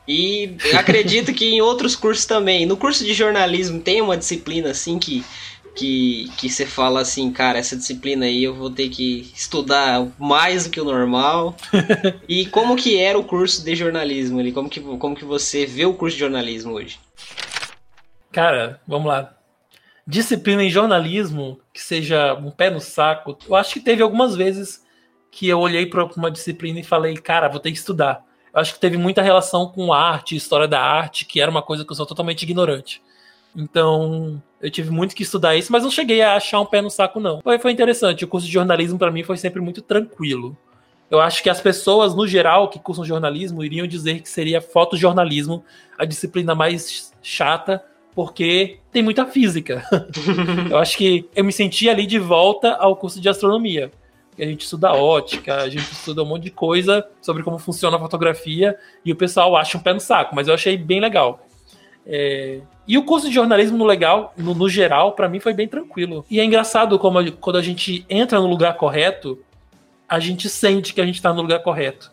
[0.08, 2.66] E acredito que em outros cursos também.
[2.66, 5.24] No curso de jornalismo tem uma disciplina assim que
[5.76, 10.65] que que você fala assim, cara, essa disciplina aí eu vou ter que estudar mais
[10.65, 11.55] do que o normal.
[12.28, 14.51] e como que era o curso de jornalismo ali?
[14.51, 16.99] Como que como que você vê o curso de jornalismo hoje?
[18.32, 19.36] Cara, vamos lá
[20.05, 24.84] disciplina em jornalismo que seja um pé no saco, eu acho que teve algumas vezes
[25.32, 28.24] que eu olhei para uma disciplina e falei, cara, vou ter que estudar.
[28.53, 31.84] Eu acho que teve muita relação com arte, história da arte, que era uma coisa
[31.84, 33.01] que eu sou totalmente ignorante.
[33.56, 36.89] Então, eu tive muito que estudar isso, mas não cheguei a achar um pé no
[36.89, 37.41] saco, não.
[37.41, 38.26] Foi, foi interessante.
[38.26, 40.58] O curso de jornalismo, para mim, foi sempre muito tranquilo.
[41.12, 45.64] Eu acho que as pessoas, no geral, que cursam jornalismo, iriam dizer que seria fotojornalismo
[45.97, 47.84] a disciplina mais chata,
[48.16, 49.86] porque tem muita física.
[50.72, 53.91] eu acho que eu me senti ali de volta ao curso de astronomia.
[54.39, 57.99] A gente estuda ótica, a gente estuda um monte de coisa sobre como funciona a
[57.99, 58.76] fotografia
[59.06, 61.45] e o pessoal acha um pé no saco, mas eu achei bem legal.
[62.06, 62.60] É...
[62.88, 66.26] E o curso de jornalismo no legal, no, no geral, para mim foi bem tranquilo.
[66.30, 69.39] E é engraçado como quando a gente entra no lugar correto,
[70.08, 72.12] a gente sente que a gente está no lugar correto.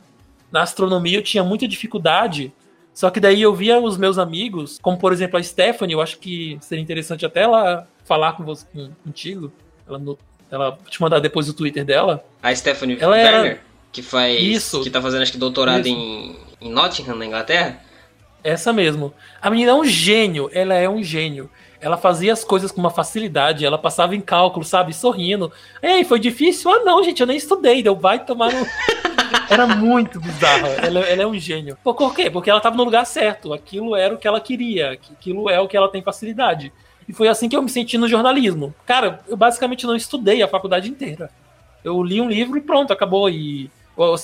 [0.51, 2.53] Na astronomia eu tinha muita dificuldade
[2.93, 6.19] só que daí eu via os meus amigos, como por exemplo a Stephanie, eu acho
[6.19, 9.53] que seria interessante até ela falar com você, com, contigo.
[9.89, 10.19] Ela, no,
[10.51, 12.25] ela te mandar depois o Twitter dela.
[12.43, 13.61] A Stephanie ela Werner, era...
[13.93, 14.41] que faz.
[14.43, 14.83] Isso.
[14.83, 17.81] Que tá fazendo acho que doutorado em, em Nottingham, na Inglaterra.
[18.43, 19.13] Essa mesmo.
[19.41, 21.51] A menina é um gênio, ela é um gênio.
[21.81, 25.51] Ela fazia as coisas com uma facilidade, ela passava em cálculo, sabe, sorrindo.
[25.83, 26.71] Ei, foi difícil?
[26.71, 28.67] Ah, não, gente, eu nem estudei, deu vai tomar no.
[29.49, 30.67] Era muito bizarro.
[30.67, 31.77] Ela, ela, é um gênio.
[31.83, 32.31] Por quê?
[32.31, 33.53] Porque ela estava no lugar certo.
[33.53, 34.93] Aquilo era o que ela queria.
[34.93, 36.73] Aquilo é o que ela tem facilidade.
[37.09, 38.75] E foi assim que eu me senti no jornalismo.
[38.87, 41.31] Cara, eu basicamente não estudei a faculdade inteira.
[41.83, 43.29] Eu li um livro e pronto, acabou.
[43.29, 43.71] E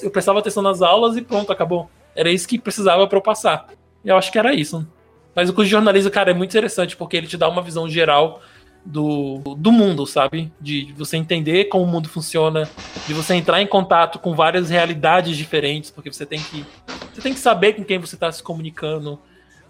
[0.02, 1.90] eu prestava atenção nas aulas e pronto, acabou.
[2.14, 3.66] Era isso que precisava para eu passar.
[4.06, 4.86] Eu acho que era isso.
[5.34, 7.88] Mas o curso de jornalismo, cara, é muito interessante porque ele te dá uma visão
[7.88, 8.40] geral
[8.84, 10.50] do, do mundo, sabe?
[10.60, 12.70] De você entender como o mundo funciona,
[13.06, 16.64] de você entrar em contato com várias realidades diferentes, porque você tem que
[17.12, 19.18] você tem que saber com quem você está se comunicando.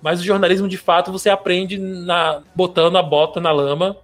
[0.02, 3.96] Mas o jornalismo, de fato, você aprende na botando a bota na lama.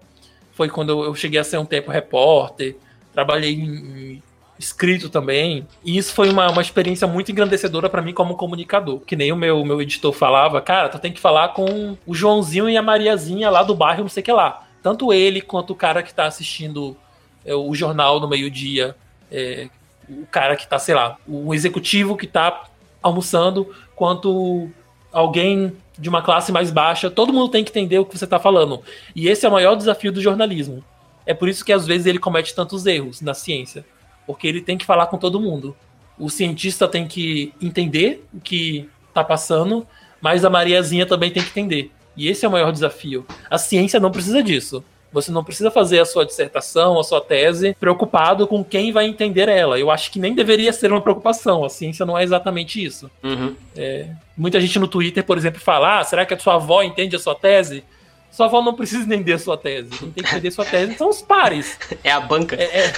[0.52, 2.76] Foi quando eu cheguei a ser um tempo repórter,
[3.12, 4.22] trabalhei em,
[4.62, 5.66] escrito também.
[5.84, 9.00] E isso foi uma, uma experiência muito engrandecedora para mim como comunicador.
[9.00, 12.68] Que nem o meu, meu editor falava, cara, tu tem que falar com o Joãozinho
[12.70, 14.66] e a Mariazinha lá do bairro, não sei o que lá.
[14.82, 16.96] Tanto ele quanto o cara que tá assistindo
[17.44, 18.96] é, o jornal no meio-dia,
[19.30, 19.68] é,
[20.08, 22.64] o cara que tá, sei lá, o executivo que tá
[23.02, 24.70] almoçando, quanto
[25.12, 28.38] alguém de uma classe mais baixa, todo mundo tem que entender o que você tá
[28.38, 28.80] falando.
[29.14, 30.82] E esse é o maior desafio do jornalismo.
[31.24, 33.84] É por isso que às vezes ele comete tantos erros na ciência
[34.26, 35.76] porque ele tem que falar com todo mundo.
[36.18, 39.86] O cientista tem que entender o que está passando,
[40.20, 41.90] mas a Mariazinha também tem que entender.
[42.16, 43.26] E esse é o maior desafio.
[43.50, 44.84] A ciência não precisa disso.
[45.12, 49.46] Você não precisa fazer a sua dissertação, a sua tese, preocupado com quem vai entender
[49.46, 49.78] ela.
[49.78, 51.64] Eu acho que nem deveria ser uma preocupação.
[51.64, 53.10] A ciência não é exatamente isso.
[53.22, 53.54] Uhum.
[53.76, 57.14] É, muita gente no Twitter, por exemplo, fala: ah, será que a sua avó entende
[57.14, 57.84] a sua tese?
[58.32, 59.90] Sua avó não precisa entender a sua tese.
[59.90, 61.78] Quem tem que entender sua tese são os pares.
[62.02, 62.56] É a banca.
[62.56, 62.92] É, é,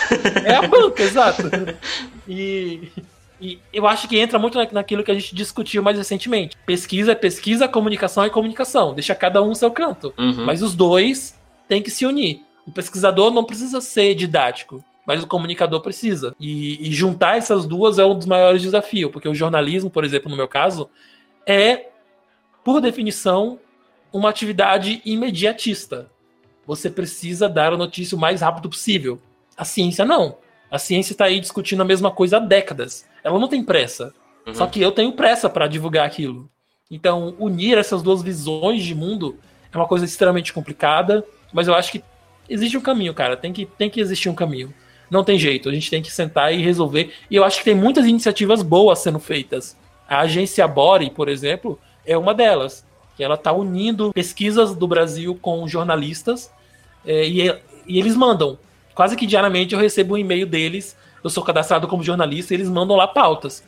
[0.45, 1.43] é a banca, exato.
[2.27, 2.89] E,
[3.41, 6.57] e, eu acho que entra muito naquilo que a gente discutiu mais recentemente.
[6.65, 8.95] Pesquisa é pesquisa, comunicação é comunicação.
[8.95, 10.15] Deixa cada um seu canto.
[10.17, 10.45] Uhum.
[10.47, 12.43] Mas os dois têm que se unir.
[12.65, 16.35] O pesquisador não precisa ser didático, mas o comunicador precisa.
[16.39, 20.31] E, e juntar essas duas é um dos maiores desafios, porque o jornalismo, por exemplo,
[20.31, 20.89] no meu caso,
[21.45, 21.89] é,
[22.65, 23.59] por definição,
[24.15, 26.09] uma atividade imediatista.
[26.65, 29.21] Você precisa dar a notícia o mais rápido possível.
[29.57, 30.39] A ciência não.
[30.71, 33.05] A ciência está aí discutindo a mesma coisa há décadas.
[33.25, 34.15] Ela não tem pressa.
[34.47, 34.55] Uhum.
[34.55, 36.49] Só que eu tenho pressa para divulgar aquilo.
[36.89, 39.37] Então, unir essas duas visões de mundo
[39.73, 42.05] é uma coisa extremamente complicada, mas eu acho que
[42.49, 43.37] existe um caminho, cara.
[43.37, 44.73] Tem que, tem que existir um caminho.
[45.11, 47.13] Não tem jeito, a gente tem que sentar e resolver.
[47.29, 49.77] E eu acho que tem muitas iniciativas boas sendo feitas.
[50.09, 52.87] A agência Bore, por exemplo, é uma delas
[53.17, 56.51] que ela está unindo pesquisas do Brasil com jornalistas
[57.07, 57.49] é, e,
[57.87, 58.59] e, eles mandam.
[58.95, 62.69] Quase que diariamente eu recebo um e-mail deles, eu sou cadastrado como jornalista, e eles
[62.69, 63.65] mandam lá pautas.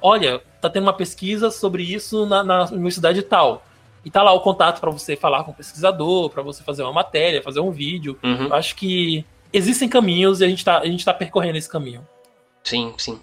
[0.00, 3.64] Olha, tá tendo uma pesquisa sobre isso na, na universidade tal.
[4.04, 6.92] E tá lá o contato para você falar com o pesquisador, para você fazer uma
[6.92, 8.16] matéria, fazer um vídeo.
[8.22, 8.46] Uhum.
[8.46, 12.06] Eu acho que existem caminhos e a gente está a gente tá percorrendo esse caminho.
[12.66, 13.20] Sim, sim.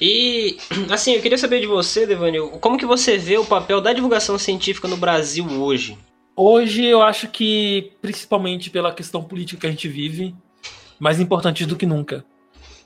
[0.00, 0.56] E,
[0.90, 4.38] assim, eu queria saber de você, Devanil, como que você vê o papel da divulgação
[4.38, 5.98] científica no Brasil hoje?
[6.34, 10.34] Hoje eu acho que, principalmente pela questão política que a gente vive,
[10.98, 12.24] mais importante do que nunca.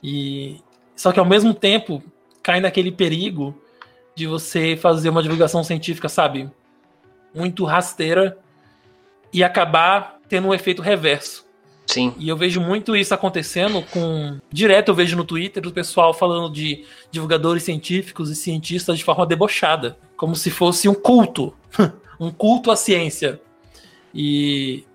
[0.03, 0.59] E
[0.97, 2.03] só que ao mesmo tempo
[2.43, 3.57] cai naquele perigo
[4.13, 6.49] de você fazer uma divulgação científica, sabe,
[7.33, 8.37] muito rasteira
[9.31, 11.45] e acabar tendo um efeito reverso.
[11.85, 12.13] Sim.
[12.17, 14.39] E eu vejo muito isso acontecendo com.
[14.51, 19.25] Direto eu vejo no Twitter o pessoal falando de divulgadores científicos e cientistas de forma
[19.25, 19.97] debochada.
[20.15, 21.53] Como se fosse um culto.
[22.19, 23.41] um culto à ciência.
[24.13, 24.85] E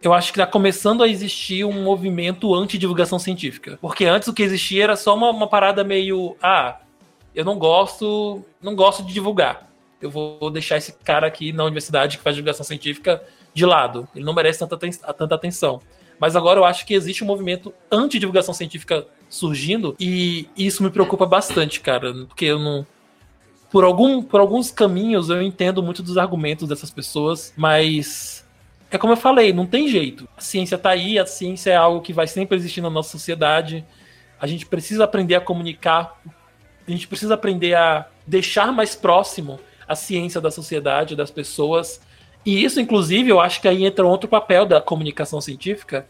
[0.00, 3.78] eu acho que está começando a existir um movimento anti-divulgação científica.
[3.80, 6.36] Porque antes o que existia era só uma, uma, parada meio.
[6.42, 6.78] Ah,
[7.34, 8.42] eu não gosto.
[8.62, 9.68] Não gosto de divulgar.
[10.00, 13.22] Eu vou deixar esse cara aqui na universidade que faz divulgação científica
[13.52, 14.08] de lado.
[14.14, 15.82] Ele não merece tanta, tanta atenção.
[16.20, 21.26] Mas agora eu acho que existe um movimento anti-divulgação científica surgindo e isso me preocupa
[21.26, 22.86] bastante, cara, porque eu não.
[23.70, 28.46] Por, algum, por alguns caminhos eu entendo muito dos argumentos dessas pessoas, mas
[28.90, 30.26] é como eu falei, não tem jeito.
[30.36, 33.84] A ciência tá aí, a ciência é algo que vai sempre existir na nossa sociedade.
[34.40, 36.18] A gente precisa aprender a comunicar,
[36.86, 42.00] a gente precisa aprender a deixar mais próximo a ciência da sociedade, das pessoas,
[42.44, 46.06] e isso, inclusive, eu acho que aí entra outro papel da comunicação científica,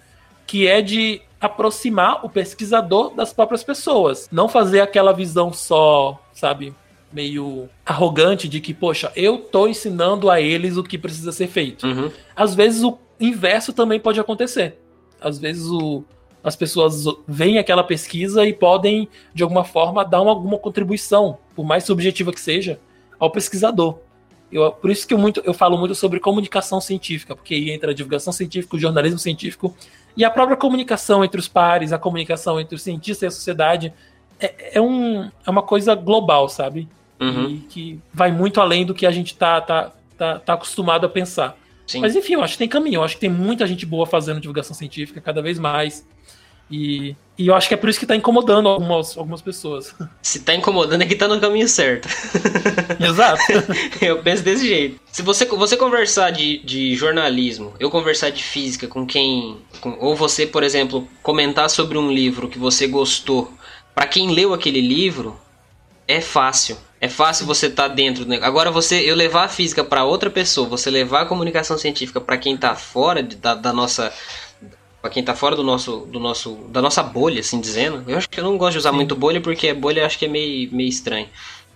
[0.47, 4.29] que é de aproximar o pesquisador das próprias pessoas.
[4.31, 6.75] Não fazer aquela visão só, sabe,
[7.13, 11.87] meio arrogante de que, poxa, eu tô ensinando a eles o que precisa ser feito.
[11.87, 12.11] Uhum.
[12.35, 14.79] Às vezes o inverso também pode acontecer.
[15.21, 16.05] Às vezes o,
[16.43, 21.65] as pessoas veem aquela pesquisa e podem, de alguma forma, dar uma, alguma contribuição, por
[21.65, 22.79] mais subjetiva que seja,
[23.19, 23.99] ao pesquisador.
[24.51, 27.91] Eu, por isso que eu, muito, eu falo muito sobre comunicação científica, porque aí entra
[27.91, 29.77] a divulgação científica, o jornalismo científico
[30.17, 33.93] e a própria comunicação entre os pares, a comunicação entre o cientista e a sociedade
[34.41, 36.89] é, é, um, é uma coisa global, sabe?
[37.21, 37.51] Uhum.
[37.51, 41.09] E que vai muito além do que a gente tá, tá, tá, tá acostumado a
[41.09, 41.57] pensar.
[41.87, 42.01] Sim.
[42.01, 42.97] Mas enfim, eu acho que tem caminho.
[42.97, 46.07] Eu acho que tem muita gente boa fazendo divulgação científica cada vez mais.
[46.71, 49.95] E, e eu acho que é por isso que tá incomodando algumas, algumas pessoas.
[50.21, 52.09] Se tá incomodando é que tá no caminho certo.
[53.01, 53.43] Exato.
[54.03, 55.01] eu penso desse jeito.
[55.11, 59.59] Se você, você conversar de, de jornalismo, eu conversar de física com quem.
[59.81, 63.53] Com, ou você, por exemplo, comentar sobre um livro que você gostou,
[63.95, 65.39] para quem leu aquele livro,
[66.07, 66.77] é fácil.
[67.01, 70.29] É fácil você estar tá dentro do Agora você eu levar a física para outra
[70.29, 74.13] pessoa, você levar a comunicação científica para quem tá fora de, da, da nossa
[75.01, 78.05] para quem tá fora do nosso do nosso da nossa bolha, assim dizendo.
[78.07, 78.97] Eu acho que eu não gosto de usar Sim.
[78.97, 81.29] muito bolha porque bolha eu acho que é meio meio estranho.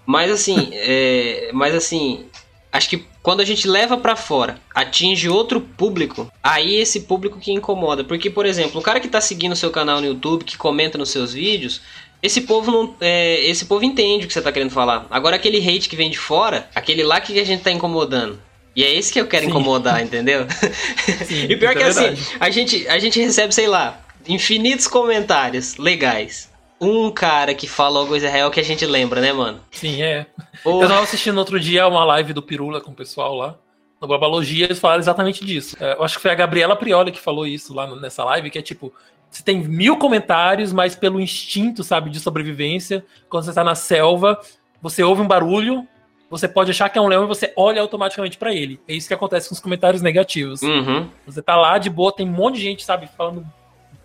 [0.05, 2.27] Mas assim, é, mas assim,
[2.73, 7.53] acho que quando a gente leva para fora, atinge outro público, aí esse público que
[7.53, 8.03] incomoda.
[8.03, 10.99] Porque, por exemplo, o cara que tá seguindo o seu canal no YouTube, que comenta
[10.99, 11.81] nos seus vídeos,
[12.21, 12.95] esse povo não.
[13.01, 15.07] É, esse povo entende o que você tá querendo falar.
[15.11, 18.41] Agora aquele hate que vem de fora, aquele lá que a gente tá incomodando.
[18.75, 19.51] E é esse que eu quero Sim.
[19.51, 20.47] incomodar, entendeu?
[21.27, 25.77] Sim, e pior que é assim, a gente, a gente recebe, sei lá, infinitos comentários
[25.77, 26.51] legais.
[26.81, 29.61] Um cara que fala alguma coisa real que a gente lembra, né, mano?
[29.71, 30.27] Sim, é.
[30.65, 33.57] Eu tava assistindo outro dia uma live do Pirula com o pessoal lá.
[34.01, 35.77] No Babalogia, eles falaram exatamente disso.
[35.79, 38.59] É, eu acho que foi a Gabriela Prioli que falou isso lá nessa live, que
[38.59, 38.93] é tipo,
[39.31, 44.41] você tem mil comentários, mas pelo instinto, sabe, de sobrevivência, quando você está na selva,
[44.81, 45.87] você ouve um barulho,
[46.33, 48.81] você pode achar que é um leão e você olha automaticamente para ele.
[48.89, 50.63] É isso que acontece com os comentários negativos.
[50.63, 51.07] Uhum.
[51.27, 53.47] Você tá lá de boa, tem um monte de gente, sabe, falando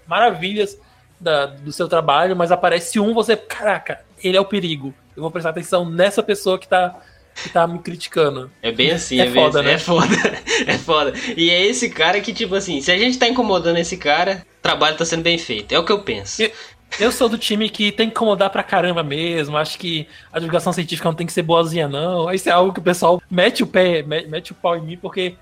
[0.05, 0.77] maravilhas
[1.17, 4.93] da, do seu trabalho, mas aparece um, você, caraca, ele é o perigo.
[5.15, 6.99] Eu vou prestar atenção nessa pessoa que tá
[7.41, 8.51] que tá me criticando.
[8.61, 9.73] É bem assim, é, é foda, assim, né?
[9.73, 10.15] É foda,
[10.67, 11.13] é foda.
[11.37, 14.61] E é esse cara que, tipo assim, se a gente tá incomodando esse cara, o
[14.61, 15.71] trabalho tá sendo bem feito.
[15.71, 16.41] É o que eu penso.
[16.41, 16.51] Eu,
[16.99, 19.57] eu sou do time que tem que incomodar pra caramba mesmo.
[19.57, 22.31] Acho que a divulgação científica não tem que ser boazinha, não.
[22.31, 25.35] Isso é algo que o pessoal mete o pé, mete o pau em mim, porque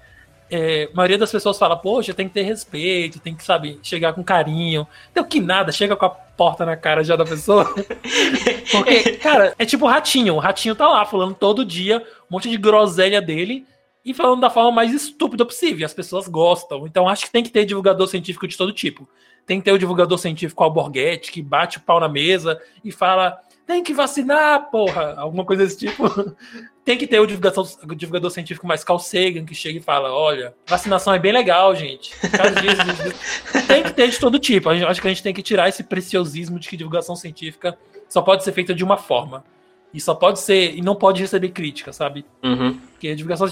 [0.49, 4.13] é, a maioria das pessoas fala, poxa, tem que ter respeito, tem que, sabe, chegar
[4.13, 4.87] com carinho.
[5.13, 7.65] Deu que nada, chega com a porta na cara já da pessoa.
[8.71, 10.35] Porque, cara, é tipo o ratinho.
[10.35, 13.65] O ratinho tá lá falando todo dia um monte de groselha dele
[14.03, 15.85] e falando da forma mais estúpida possível.
[15.85, 16.85] As pessoas gostam.
[16.85, 19.09] Então acho que tem que ter divulgador científico de todo tipo.
[19.45, 23.39] Tem que ter o divulgador científico alborguete, que bate o pau na mesa e fala:
[23.65, 25.15] tem que vacinar, porra!
[25.17, 26.35] Alguma coisa desse tipo.
[26.85, 30.13] tem que ter o divulgador, o divulgador científico mais Carl Sagan, que chega e fala:
[30.13, 32.11] olha, vacinação é bem legal, gente.
[33.67, 34.71] tem que ter de todo tipo.
[34.73, 37.77] Gente, acho que a gente tem que tirar esse preciosismo de que divulgação científica
[38.07, 39.43] só pode ser feita de uma forma.
[39.91, 40.75] E só pode ser.
[40.75, 42.23] E não pode receber crítica, sabe?
[42.43, 42.79] Uhum.
[42.91, 43.47] Porque a divulgação.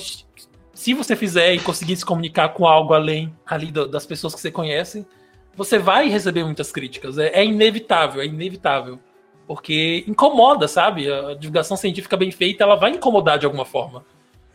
[0.75, 4.51] Se você fizer e conseguir se comunicar com algo além ali das pessoas que você
[4.51, 5.05] conhece,
[5.55, 7.17] você vai receber muitas críticas.
[7.17, 8.99] É, é inevitável, é inevitável.
[9.47, 11.11] Porque incomoda, sabe?
[11.11, 14.05] A divulgação científica bem feita, ela vai incomodar de alguma forma.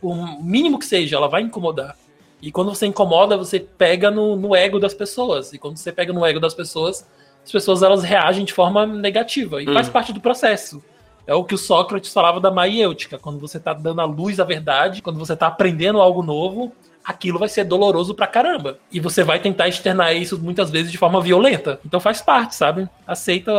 [0.01, 1.95] O mínimo que seja, ela vai incomodar.
[2.41, 5.53] E quando você incomoda, você pega no, no ego das pessoas.
[5.53, 7.05] E quando você pega no ego das pessoas,
[7.43, 9.61] as pessoas elas reagem de forma negativa.
[9.61, 9.73] E hum.
[9.73, 10.83] faz parte do processo.
[11.27, 13.19] É o que o Sócrates falava da maiêutica.
[13.19, 16.71] Quando você está dando à luz a verdade, quando você está aprendendo algo novo,
[17.03, 18.79] aquilo vai ser doloroso pra caramba.
[18.91, 21.79] E você vai tentar externar isso muitas vezes de forma violenta.
[21.85, 22.87] Então faz parte, sabe?
[23.07, 23.51] Aceita,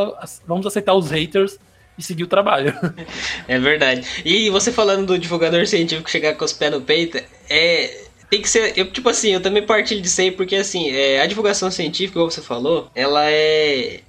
[0.47, 1.59] vamos aceitar os haters
[1.99, 2.75] e seguir o trabalho.
[3.49, 4.07] É verdade.
[4.25, 7.19] E você falando do divulgador científico chegar com os pés no peito,
[7.49, 8.79] é tem que ser.
[8.79, 12.31] Eu, tipo assim, eu também partilho disso aí, porque assim, é, a divulgação científica, como
[12.31, 14.01] você falou, ela é.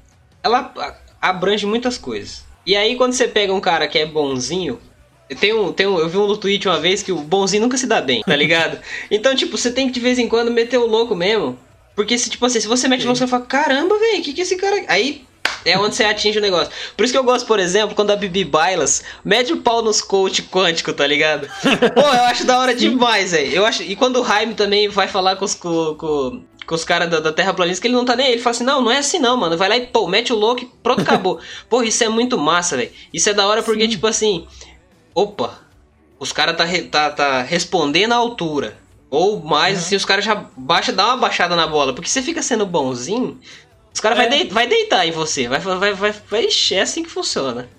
[0.43, 0.71] Ela
[1.19, 2.45] abrange muitas coisas.
[2.65, 4.79] E aí, quando você pega um cara que é bonzinho,
[5.35, 7.77] tem um, tem um, eu vi um no tweet uma vez que o bonzinho nunca
[7.77, 8.79] se dá bem, tá ligado?
[9.09, 11.57] então, tipo, você tem que de vez em quando meter o louco mesmo.
[11.95, 14.41] Porque se, tipo assim, se você mete o louco, você fala, caramba, velho, que que
[14.41, 14.83] esse cara.
[14.87, 15.25] Aí
[15.65, 16.71] é onde você atinge o negócio.
[16.95, 20.01] Por isso que eu gosto, por exemplo, quando a Bibi Bailas mete o pau nos
[20.01, 21.47] coach quântico, tá ligado?
[21.93, 23.51] Pô, eu acho da hora demais, velho.
[23.51, 23.83] Eu acho.
[23.83, 25.53] E quando o Jaime também vai falar com os.
[25.53, 28.31] Com, com, com os caras da, da Terra Planista, que ele não tá nem aí.
[28.33, 29.57] Ele fala assim: não, não é assim não, mano.
[29.57, 31.39] Vai lá e pô, mete o louco e pronto, acabou.
[31.69, 32.91] Pô, isso é muito massa, velho.
[33.13, 33.89] Isso é da hora porque, Sim.
[33.89, 34.47] tipo assim
[35.13, 35.59] opa,
[36.19, 38.77] os caras tá, tá, tá respondendo à altura.
[39.09, 39.83] Ou mais, uhum.
[39.83, 41.93] assim, os caras já baixa, dá uma baixada na bola.
[41.93, 43.39] Porque você fica sendo bonzinho,
[43.93, 44.29] os caras é.
[44.29, 45.47] vai, de, vai deitar em você.
[45.47, 47.69] Vai, vai, vai, vai, é assim que funciona.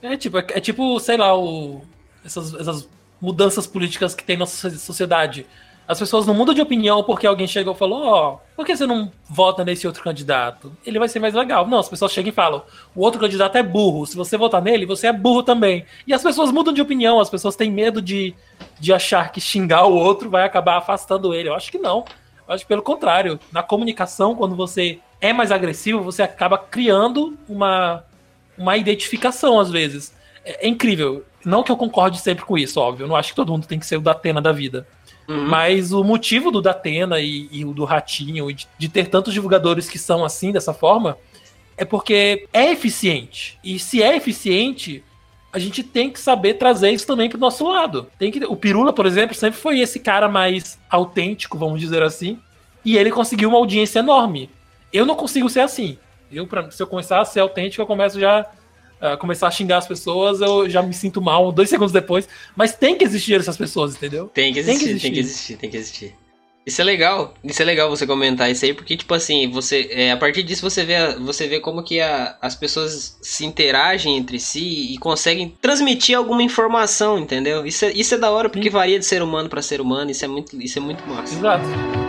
[0.00, 1.82] É tipo, é, é tipo sei lá, o,
[2.24, 2.88] essas, essas
[3.20, 5.46] mudanças políticas que tem na sociedade.
[5.92, 8.74] As pessoas não mudam de opinião porque alguém chegou e falou: Ó, oh, por que
[8.74, 10.72] você não vota nesse outro candidato?
[10.86, 11.66] Ele vai ser mais legal.
[11.68, 12.62] Não, as pessoas chegam e falam:
[12.96, 14.06] o outro candidato é burro.
[14.06, 15.84] Se você votar nele, você é burro também.
[16.06, 18.34] E as pessoas mudam de opinião, as pessoas têm medo de,
[18.80, 21.50] de achar que xingar o outro vai acabar afastando ele.
[21.50, 22.06] Eu acho que não.
[22.48, 23.38] Eu acho que pelo contrário.
[23.52, 28.02] Na comunicação, quando você é mais agressivo, você acaba criando uma,
[28.56, 30.14] uma identificação, às vezes.
[30.42, 31.24] É, é incrível.
[31.44, 33.04] Não que eu concorde sempre com isso, óbvio.
[33.04, 34.86] Eu não acho que todo mundo tem que ser o Datena da vida.
[35.28, 35.48] Uhum.
[35.48, 39.32] Mas o motivo do Datena e, e o do Ratinho, e de, de ter tantos
[39.32, 41.16] divulgadores que são assim, dessa forma,
[41.76, 43.58] é porque é eficiente.
[43.62, 45.02] E se é eficiente,
[45.52, 48.08] a gente tem que saber trazer isso também pro nosso lado.
[48.18, 52.38] Tem que, o Pirula, por exemplo, sempre foi esse cara mais autêntico, vamos dizer assim,
[52.84, 54.50] e ele conseguiu uma audiência enorme.
[54.92, 55.98] Eu não consigo ser assim.
[56.30, 58.46] Eu, pra, se eu começar a ser autêntico, eu começo já
[59.02, 62.28] uh, começar a xingar as pessoas, eu já me sinto mal dois segundos depois.
[62.56, 64.30] Mas tem que existir essas pessoas, entendeu?
[64.32, 65.56] Tem que existir, tem que existir, tem que existir.
[65.56, 66.22] Tem que existir.
[66.64, 70.12] Isso é legal, isso é legal você comentar isso aí, porque, tipo assim, você, é,
[70.12, 74.38] a partir disso você vê, você vê como que a, as pessoas se interagem entre
[74.38, 77.66] si e conseguem transmitir alguma informação, entendeu?
[77.66, 80.24] Isso é, isso é da hora, porque varia de ser humano para ser humano, isso
[80.24, 81.34] é muito, isso é muito massa.
[81.34, 82.01] Exato.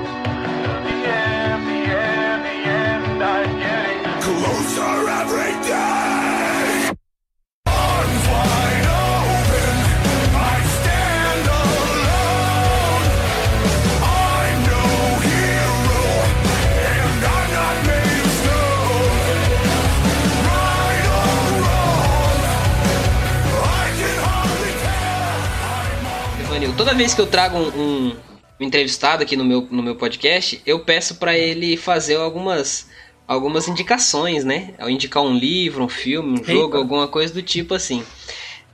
[26.76, 28.16] Toda vez que eu trago um, um,
[28.60, 32.88] entrevistado aqui no meu, no meu podcast, eu peço para ele fazer algumas
[33.26, 34.74] algumas indicações, né?
[34.78, 38.04] Ao indicar um livro, um filme, um jogo, alguma coisa do tipo assim.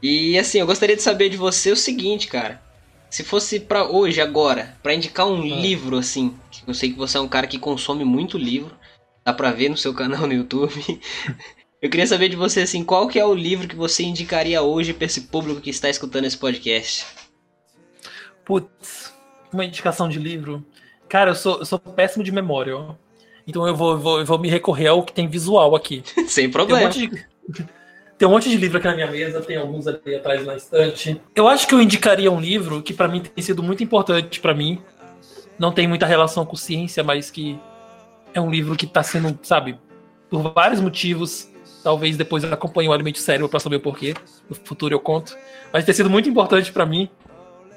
[0.02, 2.62] E assim, eu gostaria de saber de você o seguinte, cara.
[3.10, 5.62] Se fosse para hoje, agora, para indicar um ah.
[5.62, 6.34] livro assim,
[6.68, 8.76] eu sei que você é um cara que consome muito livro,
[9.26, 10.74] dá pra ver no seu canal no YouTube.
[11.82, 14.94] eu queria saber de você assim, qual que é o livro que você indicaria hoje
[14.94, 17.19] para esse público que está escutando esse podcast?
[18.50, 19.14] Putz,
[19.54, 20.66] uma indicação de livro.
[21.08, 22.74] Cara, eu sou, eu sou péssimo de memória.
[23.46, 26.02] Então eu vou, vou, eu vou me recorrer ao que tem visual aqui.
[26.28, 26.90] Sem problema.
[26.90, 27.26] Tem um, de,
[28.18, 31.22] tem um, monte de, livro aqui na minha mesa, tem alguns ali atrás na estante.
[31.36, 34.56] Eu acho que eu indicaria um livro que para mim tem sido muito importante para
[34.56, 34.82] mim.
[35.60, 37.60] Não tem muita relação com ciência, mas que
[38.34, 39.78] é um livro que tá sendo, sabe,
[40.28, 41.48] por vários motivos.
[41.84, 44.16] Talvez depois eu acompanhe o Alimento Cérebro para saber o porquê.
[44.50, 45.38] No futuro eu conto.
[45.72, 47.08] Mas tem sido muito importante para mim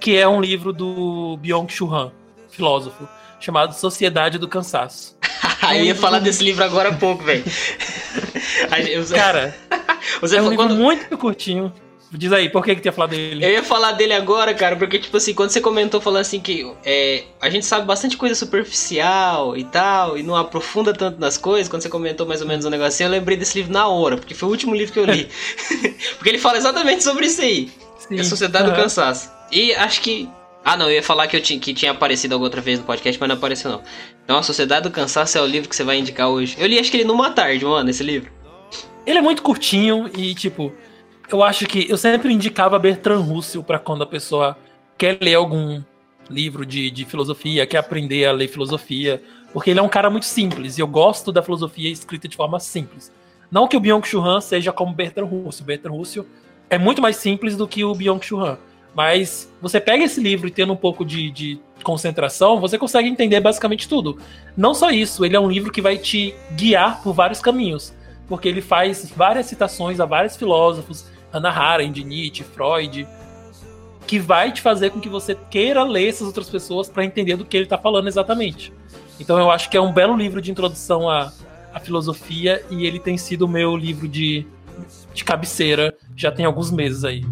[0.03, 2.12] que é um livro do Byung-Chul Han,
[2.50, 5.16] filósofo, chamado Sociedade do Cansaço.
[5.76, 7.44] eu ia falar desse livro agora há pouco, velho.
[9.14, 9.57] Cara,
[10.20, 10.74] você é um livro quando...
[10.74, 11.72] muito curtinho.
[12.11, 13.42] Diz aí, por que que tu ia falar dele?
[13.42, 16.70] Eu ia falar dele agora, cara, porque, tipo assim, quando você comentou falando assim que
[16.84, 21.70] é, a gente sabe bastante coisa superficial e tal, e não aprofunda tanto nas coisas,
[21.70, 24.34] quando você comentou mais ou menos um negocinho, eu lembrei desse livro na hora, porque
[24.34, 25.26] foi o último livro que eu li.
[26.18, 27.70] porque ele fala exatamente sobre isso aí.
[27.98, 28.18] Sim.
[28.18, 28.74] É a Sociedade uhum.
[28.74, 29.30] do Cansaço.
[29.53, 30.28] E acho que.
[30.64, 32.84] Ah, não, eu ia falar que, eu tinha, que tinha aparecido alguma outra vez no
[32.84, 33.82] podcast, mas não apareceu não.
[34.24, 36.57] Então, A Sociedade do Cansaço é o livro que você vai indicar hoje.
[36.59, 38.30] Eu li acho que ele numa tarde, mano, esse livro.
[39.05, 40.72] Ele é muito curtinho e, tipo,
[41.30, 44.57] eu acho que eu sempre indicava Bertrand Russell para quando a pessoa
[44.96, 45.82] quer ler algum
[46.30, 49.20] livro de, de filosofia, quer aprender a ler filosofia,
[49.53, 52.61] porque ele é um cara muito simples e eu gosto da filosofia escrita de forma
[52.61, 53.11] simples.
[53.50, 55.66] Não que o Byung-Chul seja como Bertrand Russell.
[55.66, 56.26] Bertrand Russell
[56.70, 58.57] é muito mais simples do que o Byung-Chul.
[58.95, 63.40] Mas você pega esse livro e tendo um pouco de, de, concentração, você consegue entender
[63.40, 64.18] basicamente tudo.
[64.57, 67.93] Não só isso, ele é um livro que vai te guiar por vários caminhos,
[68.28, 73.07] porque ele faz várias citações a vários filósofos, Hannah Arendt, Nietzsche, Freud,
[74.07, 77.45] que vai te fazer com que você queira ler essas outras pessoas para entender do
[77.45, 78.72] que ele está falando exatamente.
[79.18, 81.32] Então eu acho que é um belo livro de introdução à,
[81.72, 84.47] à filosofia e ele tem sido o meu livro de,
[85.14, 87.24] de cabeceira já tem alguns meses aí.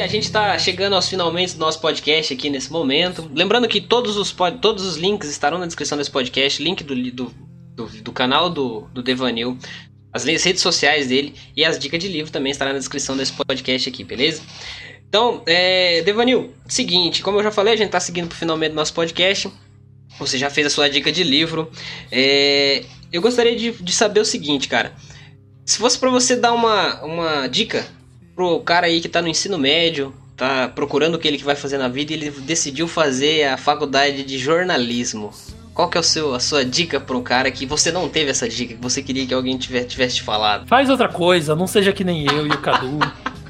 [0.00, 3.30] A gente está chegando aos finalmente do nosso podcast aqui nesse momento.
[3.34, 7.34] Lembrando que todos os, todos os links estarão na descrição desse podcast, link do, do,
[7.74, 9.58] do, do canal do, do Devanil,
[10.12, 13.88] as redes sociais dele e as dicas de livro também estarão na descrição desse podcast
[13.88, 14.42] aqui, beleza?
[15.08, 18.76] Então, é, Devanil, seguinte, como eu já falei, a gente está seguindo pro finalmente do
[18.76, 19.50] nosso podcast.
[20.18, 21.70] Você já fez a sua dica de livro.
[22.10, 24.92] É, eu gostaria de, de saber o seguinte, cara.
[25.64, 27.86] Se fosse para você dar uma, uma dica
[28.38, 31.76] pro cara aí que tá no ensino médio, tá procurando o que ele vai fazer
[31.76, 35.32] na vida e ele decidiu fazer a faculdade de jornalismo.
[35.74, 38.30] Qual que é o seu, a sua dica para um cara que você não teve
[38.30, 40.68] essa dica, que você queria que alguém tivesse, tivesse falado?
[40.68, 43.00] Faz outra coisa, não seja que nem eu e o Cadu.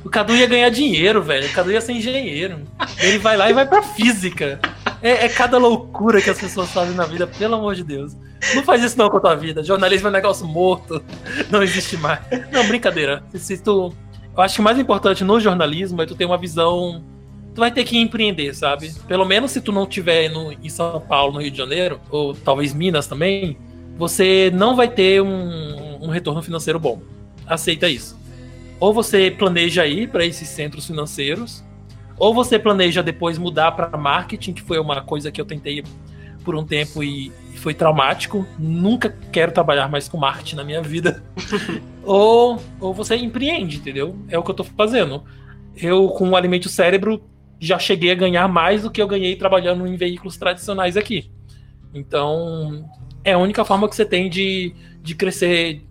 [0.03, 1.47] O Cadu ia ganhar dinheiro, velho.
[1.47, 2.61] O Cadu ia ser engenheiro.
[2.99, 4.59] Ele vai lá e vai pra física.
[5.03, 8.17] É, é, cada loucura que as pessoas fazem na vida, pelo amor de Deus.
[8.55, 9.63] Não faz isso não com a tua vida.
[9.63, 11.03] Jornalismo é um negócio morto.
[11.51, 12.21] Não existe mais.
[12.51, 13.23] Não, brincadeira.
[13.35, 13.93] Se tu...
[14.39, 17.03] Eu acho que o mais importante no jornalismo é tu ter uma visão.
[17.57, 18.95] Tu vai ter que empreender, sabe?
[19.09, 22.33] Pelo menos se tu não tiver no, em São Paulo, no Rio de Janeiro, ou
[22.35, 23.59] talvez Minas também,
[23.97, 27.03] você não vai ter um, um retorno financeiro bom.
[27.49, 28.17] Aceita isso.
[28.79, 31.65] Ou você planeja ir para esses centros financeiros,
[32.17, 35.83] ou você planeja depois mudar para marketing, que foi uma coisa que eu tentei
[36.45, 38.47] por um tempo e foi traumático.
[38.57, 41.25] Nunca quero trabalhar mais com marketing na minha vida.
[42.09, 44.17] ou, ou você empreende, entendeu?
[44.29, 45.23] É o que eu tô fazendo.
[45.77, 47.23] Eu, com o Alimente o Cérebro,
[47.61, 51.31] já cheguei a ganhar mais do que eu ganhei trabalhando em veículos tradicionais aqui.
[51.93, 52.89] Então,
[53.23, 55.85] é a única forma que você tem de, de crescer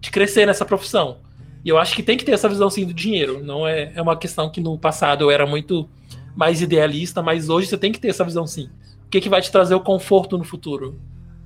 [0.00, 1.18] de crescer nessa profissão.
[1.64, 3.42] E eu acho que tem que ter essa visão sim do dinheiro.
[3.42, 5.88] Não é, é uma questão que no passado eu era muito
[6.36, 8.70] mais idealista, mas hoje você tem que ter essa visão sim.
[9.04, 11.00] O que, que vai te trazer o conforto no futuro?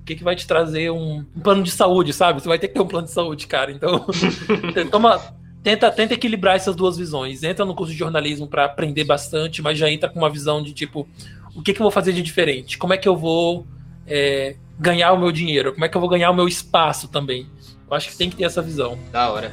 [0.09, 2.41] O que, que vai te trazer um, um plano de saúde, sabe?
[2.41, 3.71] Você vai ter que ter um plano de saúde, cara.
[3.71, 4.07] Então,
[4.91, 5.21] toma,
[5.63, 7.43] tenta, tenta equilibrar essas duas visões.
[7.43, 10.73] Entra no curso de jornalismo para aprender bastante, mas já entra com uma visão de
[10.73, 11.07] tipo,
[11.55, 12.79] o que, que eu vou fazer de diferente?
[12.79, 13.67] Como é que eu vou
[14.07, 15.75] é, ganhar o meu dinheiro?
[15.75, 17.47] Como é que eu vou ganhar o meu espaço também?
[17.87, 18.99] Eu acho que tem que ter essa visão.
[19.13, 19.53] Da hora.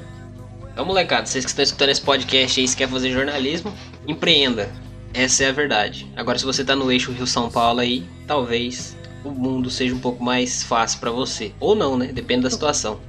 [0.72, 3.74] Então, molecada, vocês que estão escutando esse podcast aí, se quer fazer jornalismo,
[4.08, 4.72] empreenda.
[5.14, 6.10] Essa é a verdade.
[6.16, 8.96] Agora, se você tá no eixo Rio-São Paulo aí, talvez
[9.26, 11.52] o mundo seja um pouco mais fácil para você.
[11.60, 12.08] Ou não, né?
[12.08, 13.00] Depende da situação.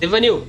[0.00, 0.46] Evanil,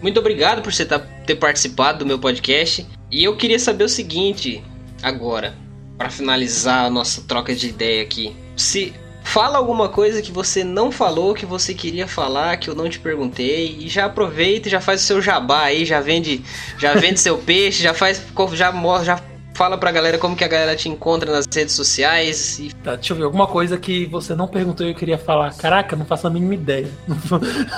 [0.00, 2.86] muito obrigado por você tá, ter participado do meu podcast.
[3.10, 4.62] E eu queria saber o seguinte,
[5.02, 5.54] agora,
[5.96, 8.34] para finalizar a nossa troca de ideia aqui.
[8.56, 8.94] Se
[9.28, 12.98] Fala alguma coisa que você não falou, que você queria falar, que eu não te
[12.98, 13.76] perguntei.
[13.78, 16.42] E já aproveita já faz o seu jabá aí, já vende,
[16.78, 18.22] já vende seu peixe, já faz.
[18.54, 18.72] Já,
[19.04, 19.22] já
[19.58, 22.60] fala pra galera como que a galera te encontra nas redes sociais.
[22.60, 22.72] E...
[22.76, 25.52] Tá, deixa eu ver, alguma coisa que você não perguntou e eu queria falar.
[25.56, 26.88] Caraca, não faço a mínima ideia.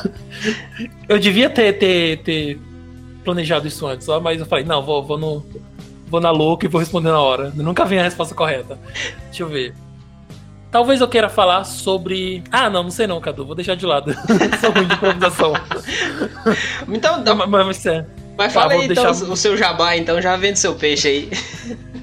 [1.09, 2.61] eu devia ter, ter, ter
[3.25, 5.47] planejado isso antes, só, mas eu falei, não, vou, vou no.
[6.07, 7.51] Vou na louca e vou responder na hora.
[7.55, 8.77] Nunca vem a resposta correta.
[9.27, 9.73] Deixa eu ver.
[10.69, 12.43] Talvez eu queira falar sobre.
[12.51, 13.47] Ah, não, não sei não, Cadu.
[13.47, 14.13] Vou deixar de lado.
[14.61, 15.53] Sou ruim de improvisação.
[16.89, 18.05] então, não, mas, mas, é.
[18.37, 19.31] Mas fala tá, aí então deixar...
[19.31, 21.31] o seu jabá, então já vende seu peixe aí.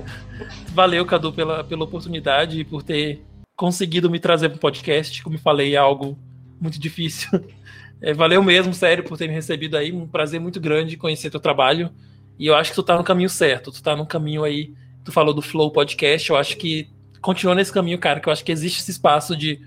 [0.74, 3.22] Valeu, Cadu, pela, pela oportunidade e por ter
[3.56, 5.24] conseguido me trazer para o podcast.
[5.24, 6.18] Como eu falei, é algo
[6.62, 7.30] muito difícil.
[8.00, 9.92] É, valeu mesmo, sério, por ter me recebido aí.
[9.92, 11.90] Um prazer muito grande conhecer teu trabalho.
[12.38, 13.72] E eu acho que tu tá no caminho certo.
[13.72, 14.72] Tu tá no caminho aí.
[15.04, 16.30] Tu falou do Flow Podcast.
[16.30, 16.88] Eu acho que
[17.22, 19.60] continua nesse caminho, cara, que eu acho que existe esse espaço de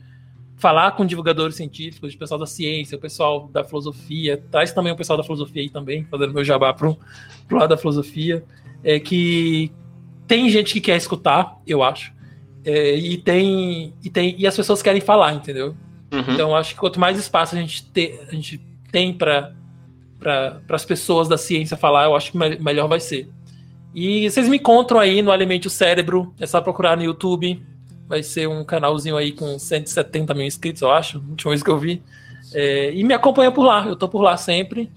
[0.60, 4.96] falar com divulgadores científicos, de pessoal da ciência, o pessoal da filosofia, traz também o
[4.96, 6.96] pessoal da filosofia aí também, fazendo meu jabá pro,
[7.48, 8.44] pro lado da filosofia,
[8.84, 9.72] é que
[10.28, 12.12] tem gente que quer escutar, eu acho,
[12.62, 15.74] é, e tem e tem e as pessoas querem falar, entendeu?
[16.12, 16.34] Uhum.
[16.34, 18.60] Então acho que quanto mais espaço a gente, te, a gente
[18.92, 19.54] tem para
[20.18, 23.30] para as pessoas da ciência falar, eu acho que melhor vai ser.
[23.94, 26.32] E vocês me encontram aí no Alimente o Cérebro.
[26.38, 27.60] É só procurar no YouTube.
[28.10, 31.18] Vai ser um canalzinho aí com 170 mil inscritos, eu acho.
[31.18, 32.02] A última vez que eu vi.
[32.52, 33.86] É, e me acompanha por lá.
[33.86, 34.90] Eu tô por lá sempre.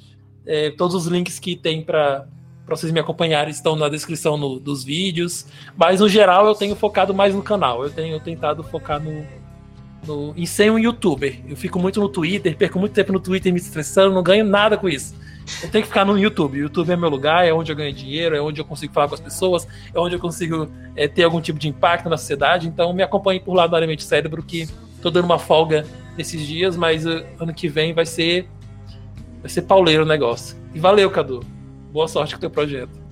[0.48, 2.26] É, todos os links que tem para
[2.68, 5.46] vocês me acompanharem estão na descrição no, dos vídeos.
[5.78, 7.84] Mas no geral eu tenho focado mais no canal.
[7.84, 9.24] Eu tenho tentado focar no,
[10.08, 11.40] no, em ser um youtuber.
[11.48, 14.76] Eu fico muito no Twitter, perco muito tempo no Twitter me estressando, não ganho nada
[14.76, 15.14] com isso.
[15.62, 16.58] Eu tenho que ficar no YouTube.
[16.58, 19.08] O YouTube é meu lugar, é onde eu ganho dinheiro, é onde eu consigo falar
[19.08, 22.68] com as pessoas, é onde eu consigo é, ter algum tipo de impacto na sociedade.
[22.68, 24.68] Então me acompanhe por lá do Alimente Cérebro, que
[25.02, 25.86] tô dando uma folga
[26.18, 28.48] nesses dias, mas uh, ano que vem vai ser.
[29.42, 30.58] Vai ser pauleiro o negócio.
[30.74, 31.42] E valeu, Cadu.
[31.92, 33.03] Boa sorte com o teu projeto.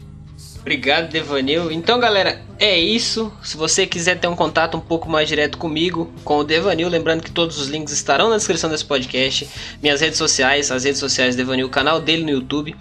[0.62, 1.72] Obrigado, Devanil.
[1.72, 3.34] Então, galera, é isso.
[3.44, 7.24] Se você quiser ter um contato um pouco mais direto comigo, com o Devanil, lembrando
[7.24, 9.50] que todos os links estarão na descrição desse podcast,
[9.82, 12.76] minhas redes sociais, as redes sociais do Devanil, o canal dele no YouTube.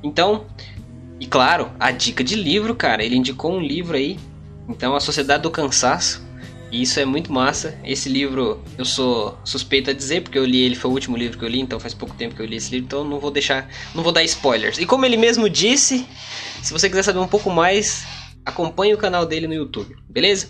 [0.00, 0.46] Então,
[1.18, 4.16] e claro, a dica de livro, cara, ele indicou um livro aí.
[4.68, 6.24] Então, A Sociedade do Cansaço.
[6.74, 7.78] E isso é muito massa.
[7.84, 11.38] Esse livro eu sou suspeito a dizer, porque eu li ele, foi o último livro
[11.38, 13.30] que eu li, então faz pouco tempo que eu li esse livro, então não vou
[13.30, 14.78] deixar, não vou dar spoilers.
[14.78, 16.04] E como ele mesmo disse,
[16.60, 18.04] se você quiser saber um pouco mais,
[18.44, 20.48] acompanhe o canal dele no YouTube, beleza?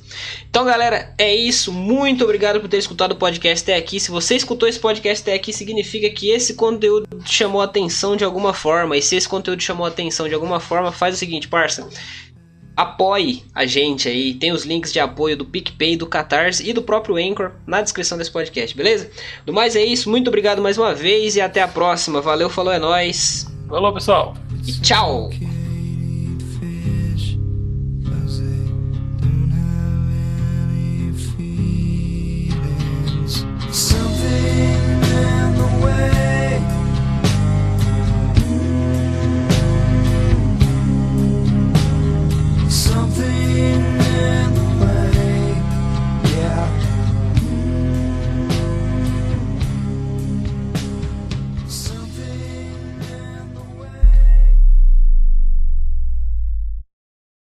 [0.49, 1.71] Então, galera, é isso.
[1.71, 4.01] Muito obrigado por ter escutado o podcast até aqui.
[4.01, 8.55] Se você escutou esse podcast até aqui, significa que esse conteúdo chamou atenção de alguma
[8.55, 8.97] forma.
[8.97, 11.87] E se esse conteúdo chamou atenção de alguma forma, faz o seguinte, parça
[12.77, 14.35] apoie a gente aí.
[14.35, 18.19] Tem os links de apoio do PicPay, do Catarse e do próprio Anchor na descrição
[18.19, 19.11] desse podcast, beleza?
[19.45, 22.21] Do mais é isso, muito obrigado mais uma vez e até a próxima.
[22.21, 23.47] Valeu, falou, é nóis.
[23.69, 24.35] Falou, pessoal.
[24.67, 25.31] E tchau!